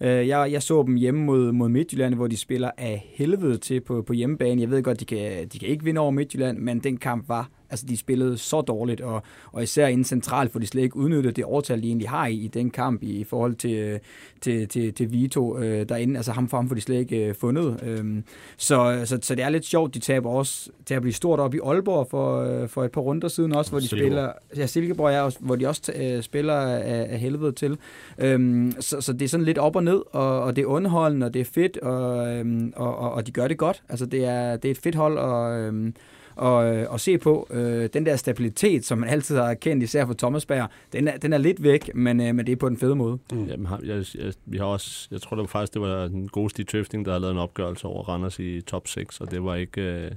[0.00, 3.80] Øh, jeg, jeg så dem hjemme mod, mod Midtjylland, hvor de spiller af helvede til
[3.80, 4.60] på, på hjemmebane.
[4.60, 7.48] Jeg ved godt, de kan, de kan ikke vinde over Midtjylland, men den kamp var
[7.70, 11.34] Altså, de spillede så dårligt, og, og især inden centralt, for de slet ikke udnyttede
[11.34, 14.00] det overtal, de egentlig har i, i den kamp i, i forhold til,
[14.40, 16.16] til, til, til Vito øh, derinde.
[16.16, 17.80] Altså, ham for ham får de slet ikke øh, fundet.
[17.82, 18.24] Øhm,
[18.56, 21.58] så, så, så det er lidt sjovt, de taber også at blive stort op i
[21.64, 24.08] Aalborg for, øh, for et par runder siden også, hvor de Silkeborg.
[24.08, 24.32] spiller...
[24.56, 27.78] Ja, Silkeborg, ja, også, hvor de også øh, spiller af, af helvede til.
[28.18, 31.26] Øhm, så, så det er sådan lidt op og ned, og, og det er underholdende,
[31.26, 33.82] og det er fedt, og, øhm, og, og, og de gør det godt.
[33.88, 35.60] Altså, det er, det er et fedt hold, og...
[35.60, 35.94] Øhm,
[36.36, 37.46] og, øh, og se på.
[37.50, 41.16] Øh, den der stabilitet, som man altid har kendt, især for Thomas Bager, den er,
[41.16, 43.18] den er lidt væk, men, øh, men det er på den fede måde.
[43.32, 43.44] Mm.
[43.44, 46.50] Jamen, jeg, jeg, vi har også, jeg tror det var faktisk, det var den gode
[46.50, 49.54] Stig Tøfting, der har lavet en opgørelse over Randers i top 6, og det var
[49.54, 50.10] ikke, øh,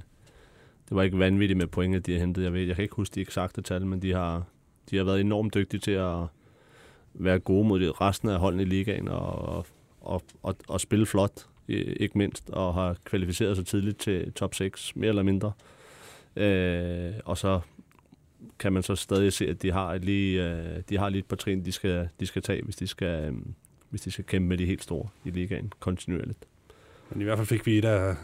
[0.88, 2.42] det var ikke vanvittigt med pointet, de har hentet.
[2.42, 4.42] Jeg, ved, jeg kan ikke huske de eksakte tal, men de har,
[4.90, 6.16] de har været enormt dygtige til at
[7.14, 9.66] være gode mod resten af holdene i ligaen og,
[10.00, 14.96] og, og, og spille flot, ikke mindst, og har kvalificeret sig tidligt til top 6,
[14.96, 15.52] mere eller mindre.
[16.38, 17.60] Øh, og så
[18.58, 21.36] kan man så stadig se, at de har lige, øh, de har lige et par
[21.36, 23.34] trin, de skal, de skal tage, hvis de skal, øh,
[23.90, 26.38] hvis de skal kæmpe med de helt store i ligaen kontinuerligt.
[27.10, 28.14] Men i hvert fald fik vi et af øh,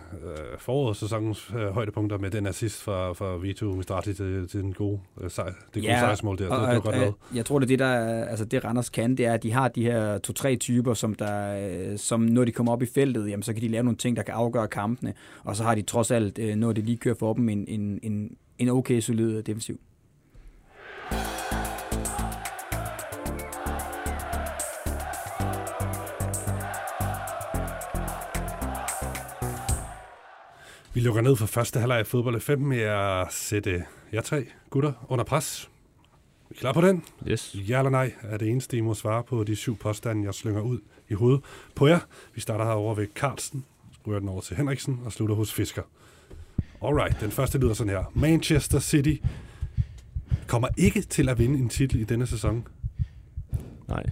[0.58, 5.30] forårssæsonens øh, højdepunkter med den assist fra, fra Vito Mistrati til, til den gode, øh,
[5.30, 6.48] sej, det gode ja, sejrsmål der.
[6.48, 7.14] Og, det, det var godt lavet.
[7.34, 9.82] Jeg tror, det det, der, altså det Randers kan, det er, at de har de
[9.82, 13.52] her to-tre typer, som, der, øh, som når de kommer op i feltet, jamen, så
[13.52, 15.14] kan de lave nogle ting, der kan afgøre kampene.
[15.44, 18.00] Og så har de trods alt, øh, når de lige kører for dem, en, en,
[18.02, 19.80] en, en okay solid defensiv.
[30.94, 34.92] Vi lukker ned for første halvleg af fodbold 5 med at sætte jer tre gutter
[35.08, 35.70] under pres.
[36.50, 37.02] Er I klar på den?
[37.28, 37.56] Yes.
[37.68, 40.60] Ja eller nej er det eneste, I må svare på de syv påstande, jeg slynger
[40.60, 40.78] ud
[41.08, 41.40] i hovedet
[41.74, 41.98] på jer.
[42.34, 43.64] Vi starter herovre ved Carlsen,
[44.06, 45.82] rører den over til Henriksen og slutter hos Fisker.
[46.82, 48.12] Alright, den første lyder sådan her.
[48.14, 49.14] Manchester City
[50.46, 52.66] kommer ikke til at vinde en titel i denne sæson.
[53.88, 54.04] Nej.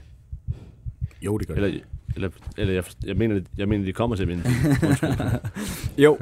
[1.21, 1.81] Jo, det gør eller,
[2.15, 4.45] Eller, eller jeg, jeg, mener, jeg mener, de kommer til at vinde.
[6.05, 6.19] jo.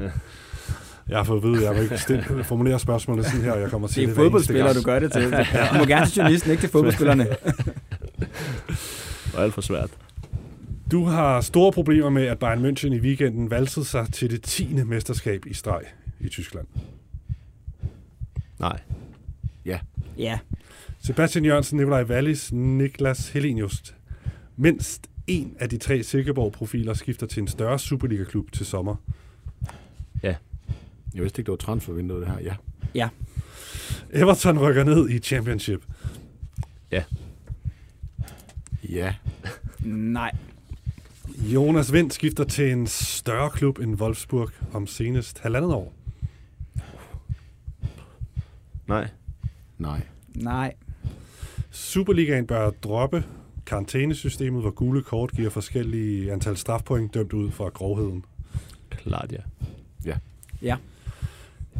[1.10, 3.60] Jeg har fået at vide, at jeg må ikke stille, formulere spørgsmålet sådan her, og
[3.60, 4.08] jeg kommer til det.
[4.08, 5.22] Det er fodboldspillere, du gør det til.
[5.72, 7.24] Du må gerne til journalisten, ikke til fodboldspillerne.
[7.24, 7.36] det
[9.34, 9.90] er alt for svært.
[10.90, 14.74] Du har store problemer med, at Bayern München i weekenden valgte sig til det 10.
[14.84, 15.80] mesterskab i streg
[16.20, 16.66] i Tyskland.
[18.58, 18.80] Nej.
[19.64, 19.78] Ja.
[20.18, 20.38] Ja.
[21.02, 23.82] Sebastian Jørgensen, Nikolaj Wallis, Niklas Helenius.
[24.56, 28.96] Mindst en af de tre Silkeborg-profiler skifter til en større Superliga-klub til sommer.
[30.22, 30.34] Ja.
[31.14, 32.40] Jeg vidste ikke, det var transfervinduet, det her.
[32.40, 32.54] Ja.
[32.94, 33.08] Ja.
[34.10, 35.82] Everton rykker ned i Championship.
[36.90, 37.04] Ja.
[38.88, 39.14] Ja.
[39.84, 40.36] Nej.
[41.38, 45.92] Jonas Vind skifter til en større klub end Wolfsburg om senest halvandet år.
[48.86, 49.08] Nej.
[49.78, 50.02] Nej.
[50.34, 50.74] Nej.
[51.70, 53.24] Superligaen bør droppe
[53.66, 58.24] karantænesystemet, hvor gule kort giver forskellige antal strafpoint dømt ud fra grovheden.
[58.90, 59.40] Klart, ja.
[60.04, 60.16] Ja.
[60.62, 60.76] Ja.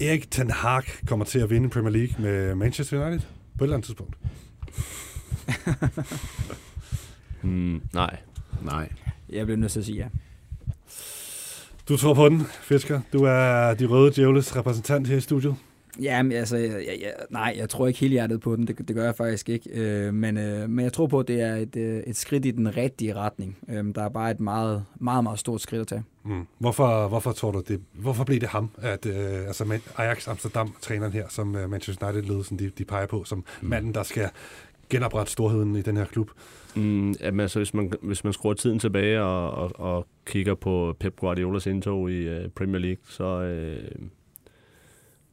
[0.00, 3.26] Erik Ten Hag kommer til at vinde Premier League med Manchester United
[3.58, 4.16] på et eller andet tidspunkt.
[7.42, 8.16] mm, nej.
[8.62, 8.88] Nej.
[9.28, 10.08] Jeg bliver nødt til at sige ja.
[11.88, 13.00] Du tror på den, Fisker.
[13.12, 15.56] Du er de røde djævles repræsentant her i studiet.
[16.00, 18.66] Ja, men altså, jeg, jeg, nej, jeg tror ikke helt hjertet på den.
[18.66, 19.70] Det, det gør jeg faktisk ikke.
[19.70, 22.50] Øh, men, øh, men jeg tror på, at det er et, øh, et skridt i
[22.50, 23.58] den rigtige retning.
[23.68, 26.04] Øh, der er bare et meget, meget, meget stort skridt at tage.
[26.24, 26.46] Mm.
[26.58, 27.80] Hvorfor, hvorfor tror du det?
[27.92, 32.70] Hvorfor blev det ham, at øh, altså Ajax Amsterdam-træneren her, som uh, Manchester United-ledelsen de,
[32.78, 33.68] de peger på, som mm.
[33.68, 34.28] manden, der skal
[34.90, 36.30] genoprette storheden i den her klub?
[36.76, 40.96] Mm, jamen, altså, hvis, man, hvis man skruer tiden tilbage og, og, og kigger på
[41.00, 43.24] Pep Guardiolas indtog i uh, Premier League, så...
[43.24, 43.90] Øh,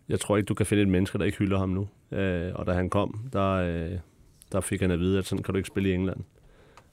[0.09, 1.87] jeg tror ikke, du kan finde et menneske, der ikke hylder ham nu.
[2.11, 3.91] Øh, og da han kom, der, øh,
[4.51, 6.19] der fik han at vide, at sådan kan du ikke spille i England.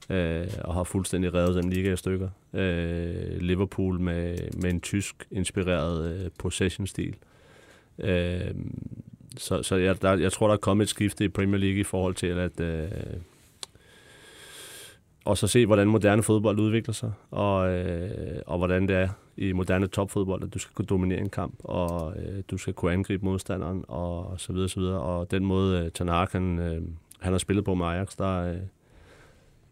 [0.09, 2.29] Øh, og har fuldstændig revet den liga i stykker.
[2.53, 7.15] Øh, Liverpool med, med en tysk inspireret øh, possession-stil.
[7.99, 8.55] Øh,
[9.37, 11.83] så så jeg, der, jeg tror, der er kommet et skifte i Premier League i
[11.83, 12.59] forhold til at...
[12.59, 12.87] Øh,
[15.25, 19.51] og så se, hvordan moderne fodbold udvikler sig, og, øh, og hvordan det er i
[19.51, 23.25] moderne topfodbold, at du skal kunne dominere en kamp, og øh, du skal kunne angribe
[23.25, 24.99] modstanderen, og så videre, så videre.
[24.99, 26.81] Og den måde, øh, Ten Hag, han, øh,
[27.19, 28.57] han har spillet på med Ajax, der, øh,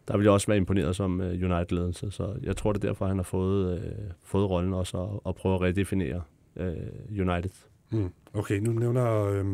[0.08, 2.12] der vil jeg også være imponeret som øh, United-ledelse.
[2.12, 3.92] Så jeg tror, det er derfor, han har fået, øh,
[4.24, 6.22] fået rollen også at, at prøve at redefinere
[6.56, 6.76] øh,
[7.10, 7.52] United.
[7.90, 8.12] Mm.
[8.34, 9.46] Okay, nu nævner øh,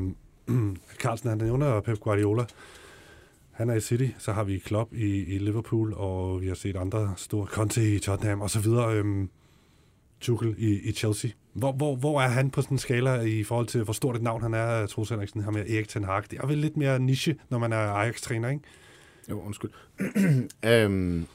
[1.01, 2.45] Carlsen, han nævner Pep Guardiola.
[3.59, 6.75] Han er i City, så har vi Klopp i, i Liverpool, og vi har set
[6.75, 8.95] andre store, Conte i Tottenham og så videre.
[8.95, 9.29] Øhm,
[10.21, 11.31] Tuchel i, i Chelsea.
[11.53, 14.21] Hvor, hvor, hvor er han på sådan en skala i forhold til, hvor stort et
[14.21, 16.23] navn han er, Troels Henriksen, her med Erik Ten Hag?
[16.31, 18.63] Det er vel lidt mere niche, når man er Ajax-træner, ikke?
[19.29, 19.71] Jo, undskyld.
[20.65, 21.25] øhm,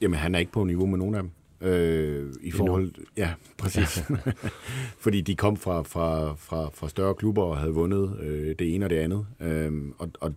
[0.00, 1.30] jamen, han er ikke på niveau med nogen af dem.
[1.68, 2.92] Øh, I forhold...
[3.16, 4.04] Ja, præcis.
[5.04, 8.86] Fordi de kom fra, fra, fra, fra større klubber og havde vundet øh, det ene
[8.86, 9.26] og det andet.
[9.40, 10.34] Øh, og, og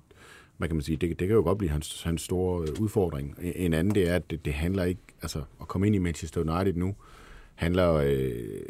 [0.57, 3.35] hvad kan man sige, det, det kan jo godt blive hans, hans store øh, udfordring.
[3.55, 6.41] En anden, det er, at det, det handler ikke, altså at komme ind i Manchester
[6.41, 6.95] United nu,
[7.55, 8.61] handler øh,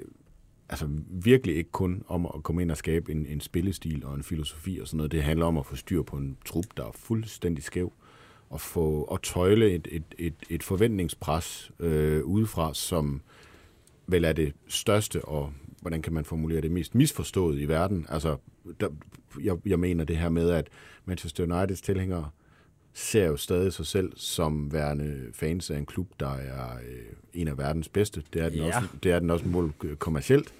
[0.70, 4.24] altså virkelig ikke kun om at komme ind og skabe en, en spillestil og en
[4.24, 5.12] filosofi og sådan noget.
[5.12, 7.94] Det handler om at få styr på en trup, der er fuldstændig skæv,
[8.50, 13.22] og få at tøjle et, et, et, et forventningspres øh, udefra, som
[14.08, 15.54] vel er det største og
[15.88, 18.06] hvordan kan man formulere det mest misforstået i verden.
[18.10, 18.38] Altså,
[18.80, 18.90] der,
[19.44, 20.68] jeg, jeg mener det her med, at
[21.06, 22.30] Manchester Uniteds tilhængere
[22.94, 27.48] ser jo stadig sig selv som værende fans af en klub, der er øh, en
[27.48, 28.24] af verdens bedste.
[28.34, 28.68] Det er den, ja.
[28.68, 30.54] også, det er den også mål kommercielt,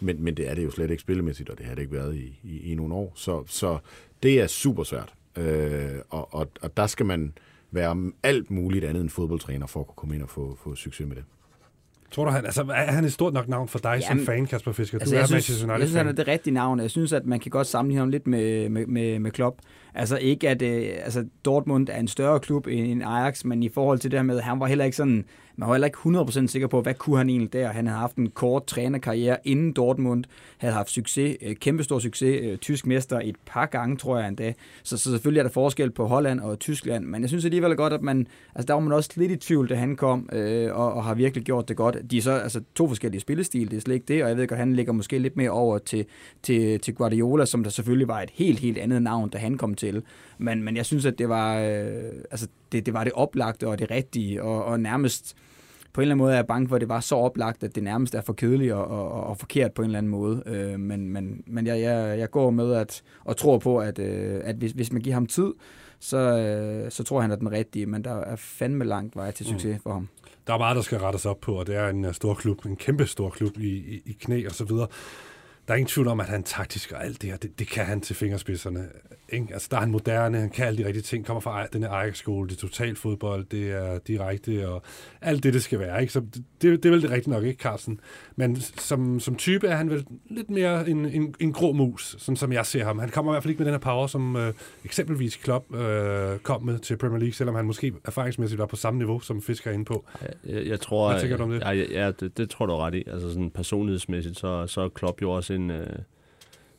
[0.00, 2.16] men, men det er det jo slet ikke spillemæssigt, og det har det ikke været
[2.16, 3.12] i, i, i nogle år.
[3.14, 3.78] Så, så
[4.22, 7.32] det er super svært, øh, og, og, og der skal man
[7.70, 11.06] være alt muligt andet end fodboldtræner for at kunne komme ind og få, få succes
[11.06, 11.24] med det.
[12.10, 14.46] Tror du, han, altså, er han et stort nok navn for dig Jamen, som fan,
[14.46, 14.98] Kasper Fisker?
[14.98, 16.80] Altså, du er synes, Manchester United Jeg synes, han er det rigtige navn.
[16.80, 19.58] Jeg synes, at man kan godt sammenligne ham lidt med, med, med, med Klopp.
[19.94, 23.98] Altså ikke, at øh, altså, Dortmund er en større klub end Ajax, men i forhold
[23.98, 25.24] til det her med, han var heller ikke sådan,
[25.56, 27.68] man var heller ikke 100% sikker på, hvad kunne han egentlig der.
[27.68, 30.24] Han havde haft en kort trænerkarriere inden Dortmund,
[30.58, 34.52] havde haft succes, øh, kæmpestor succes, øh, tysk mester et par gange, tror jeg endda.
[34.82, 37.92] Så, så selvfølgelig er der forskel på Holland og Tyskland, men jeg synes alligevel godt,
[37.92, 40.92] at man, altså der var man også lidt i tvivl, da han kom, øh, og,
[40.92, 41.96] og har virkelig gjort det godt.
[42.10, 44.48] De er så altså to forskellige spillestil, det er slet ikke det, og jeg ved
[44.48, 46.04] godt, han ligger måske lidt mere over til,
[46.42, 49.74] til, til Guardiola, som der selvfølgelig var et helt, helt andet navn, da han kom
[49.74, 49.83] til.
[50.38, 53.78] Men, men jeg synes, at det var, øh, altså, det, det var det oplagte og
[53.78, 55.36] det rigtige, og, og nærmest
[55.92, 57.74] på en eller anden måde er jeg bange for, at det var så oplagt, at
[57.74, 60.42] det nærmest er for kedeligt og, og, og forkert på en eller anden måde.
[60.46, 64.40] Øh, men men, men jeg, jeg, jeg går med at, og tror på, at, øh,
[64.44, 65.52] at hvis, hvis man giver ham tid,
[66.00, 69.46] så, øh, så tror han er den rigtige, men der er fandme langt vej til
[69.46, 69.82] succes mm.
[69.82, 70.08] for ham.
[70.46, 72.66] Der er meget, der skal rettes op på, og det er en uh, stor klub,
[72.66, 74.86] en kæmpe stor klub i, i, i knæ og så videre
[75.68, 77.84] der er ingen tvivl om, at han taktisk og alt det her, det, det kan
[77.84, 78.88] han til fingerspidserne.
[79.34, 79.52] Ikke?
[79.52, 81.90] Altså, der er han moderne, han kan alle de rigtige ting, kommer fra den her
[81.90, 84.82] Ajax-skole, det er total fodbold, det er direkte, og
[85.20, 86.00] alt det, det skal være.
[86.00, 86.12] Ikke?
[86.12, 88.00] Så det, det er vel det rigtigt nok, ikke, Carlsen?
[88.36, 92.36] Men som, som type er han vel lidt mere en, en, en grå mus, sådan
[92.36, 92.98] som jeg ser ham.
[92.98, 94.52] Han kommer i hvert fald ikke med den her power, som øh,
[94.84, 98.98] eksempelvis Klopp øh, kom med til Premier League, selvom han måske erfaringsmæssigt var på samme
[98.98, 100.04] niveau, som Fisker er inde på.
[100.44, 101.60] Jeg, jeg tror, Hvad tænker du om det?
[101.60, 103.04] Ja, ja det, det tror du ret i.
[103.06, 105.70] Altså sådan personlighedsmæssigt, så, så er Klopp jo også en...
[105.70, 105.86] Øh,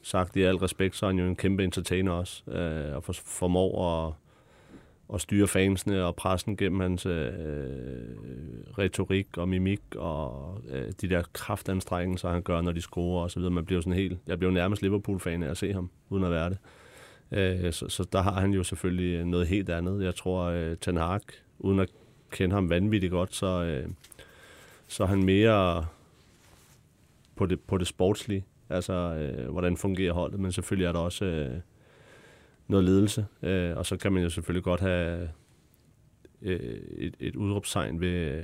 [0.05, 3.13] sagt i al respekt, så er han jo en kæmpe entertainer også, øh, og for,
[3.13, 4.13] formår at,
[5.13, 8.15] at styre fansene og pressen gennem hans øh, øh
[8.77, 13.39] retorik og mimik og øh, de der kraftanstrengelser, han gør, når de scorer og så
[13.39, 13.53] videre.
[13.53, 16.31] Man bliver sådan helt, jeg bliver jo nærmest Liverpool-fan af at se ham, uden at
[16.31, 16.57] være det.
[17.31, 20.03] Øh, så, så der har han jo selvfølgelig noget helt andet.
[20.03, 21.21] Jeg tror, øh, Ten Hag,
[21.59, 21.89] uden at
[22.31, 23.89] kende ham vanvittigt godt, så, øh,
[24.87, 25.85] så er han mere
[27.35, 31.26] på det, på det sportslige altså øh, hvordan fungerer holdet, men selvfølgelig er der også
[31.26, 31.59] øh,
[32.68, 35.30] noget ledelse, øh, og så kan man jo selvfølgelig godt have
[36.41, 36.59] øh,
[36.97, 38.43] et, et udråbstegn ved øh,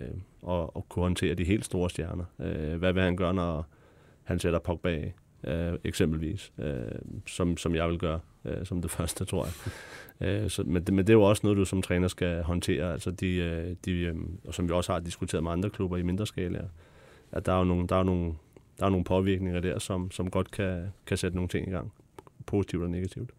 [0.50, 2.26] at, at kunne håndtere de helt store stjerner.
[2.40, 3.66] Øh, hvad vil han gøre, når
[4.24, 5.14] han sætter Pogba af,
[5.44, 6.82] øh, eksempelvis, øh,
[7.28, 9.54] som, som jeg vil gøre øh, som det første, tror jeg.
[10.28, 12.92] Øh, så, men, det, men det er jo også noget, du som træner skal håndtere,
[12.92, 14.16] altså de, øh, de, øh,
[14.48, 16.62] og som vi også har diskuteret med andre klubber i mindre skala,
[17.32, 18.34] at der er jo nogle, der er nogle
[18.82, 21.94] der er nogle påvirkninger der, som, som godt kan, kan sætte nogle ting i gang,
[22.46, 23.32] positivt og negativt.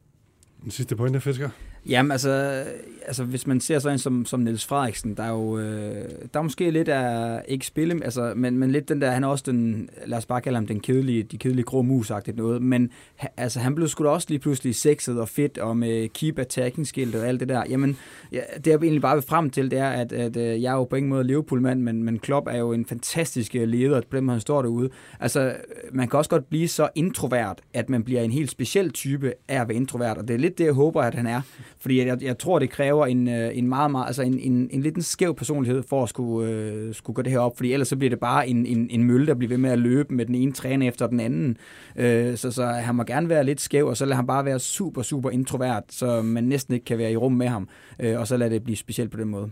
[0.62, 1.50] Den sidste pointe, Fisker?
[1.88, 2.64] Jamen altså,
[3.06, 6.04] altså, hvis man ser sådan en som, som Niels Frederiksen, der er jo øh,
[6.34, 9.28] der er måske lidt af, ikke spille, altså, men, men lidt den der, han er
[9.28, 12.90] også den, lad os bare kalde ham den kedelige, de kedelige grå mus noget, men
[13.36, 16.86] altså, han blev sgu da også lige pludselig sexet og fedt, og med keep attacking
[16.86, 17.62] skilt og alt det der.
[17.68, 17.96] Jamen,
[18.32, 20.76] ja, det jeg egentlig bare vil frem til, det er, at, at øh, jeg er
[20.76, 24.32] jo på ingen måde Liverpool-mand, men, men Klopp er jo en fantastisk øh, leder, på
[24.32, 24.90] han står derude.
[25.20, 25.54] Altså,
[25.92, 29.60] man kan også godt blive så introvert, at man bliver en helt speciel type af
[29.60, 31.40] at være introvert, og det er lidt det, jeg håber, at han er.
[31.82, 34.82] Fordi jeg, jeg tror, det kræver en, øh, en meget, meget, altså en, en, en
[34.82, 37.88] lidt en skæv personlighed for at skulle, øh, skulle gå det her op, fordi ellers
[37.88, 40.26] så bliver det bare en, en, en mølle, der bliver ved med at løbe med
[40.26, 41.56] den ene træner efter den anden.
[41.96, 44.58] Øh, så, så han må gerne være lidt skæv, og så lader han bare være
[44.58, 47.68] super, super introvert, så man næsten ikke kan være i rum med ham,
[48.00, 49.50] øh, og så lader det blive specielt på den måde.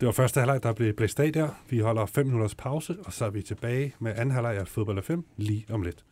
[0.00, 1.48] Det var første halvleg, der blev blæst af der.
[1.70, 4.98] Vi holder 5 minutters pause, og så er vi tilbage med anden halvleg af fodbold
[4.98, 6.04] af 5 lige om lidt.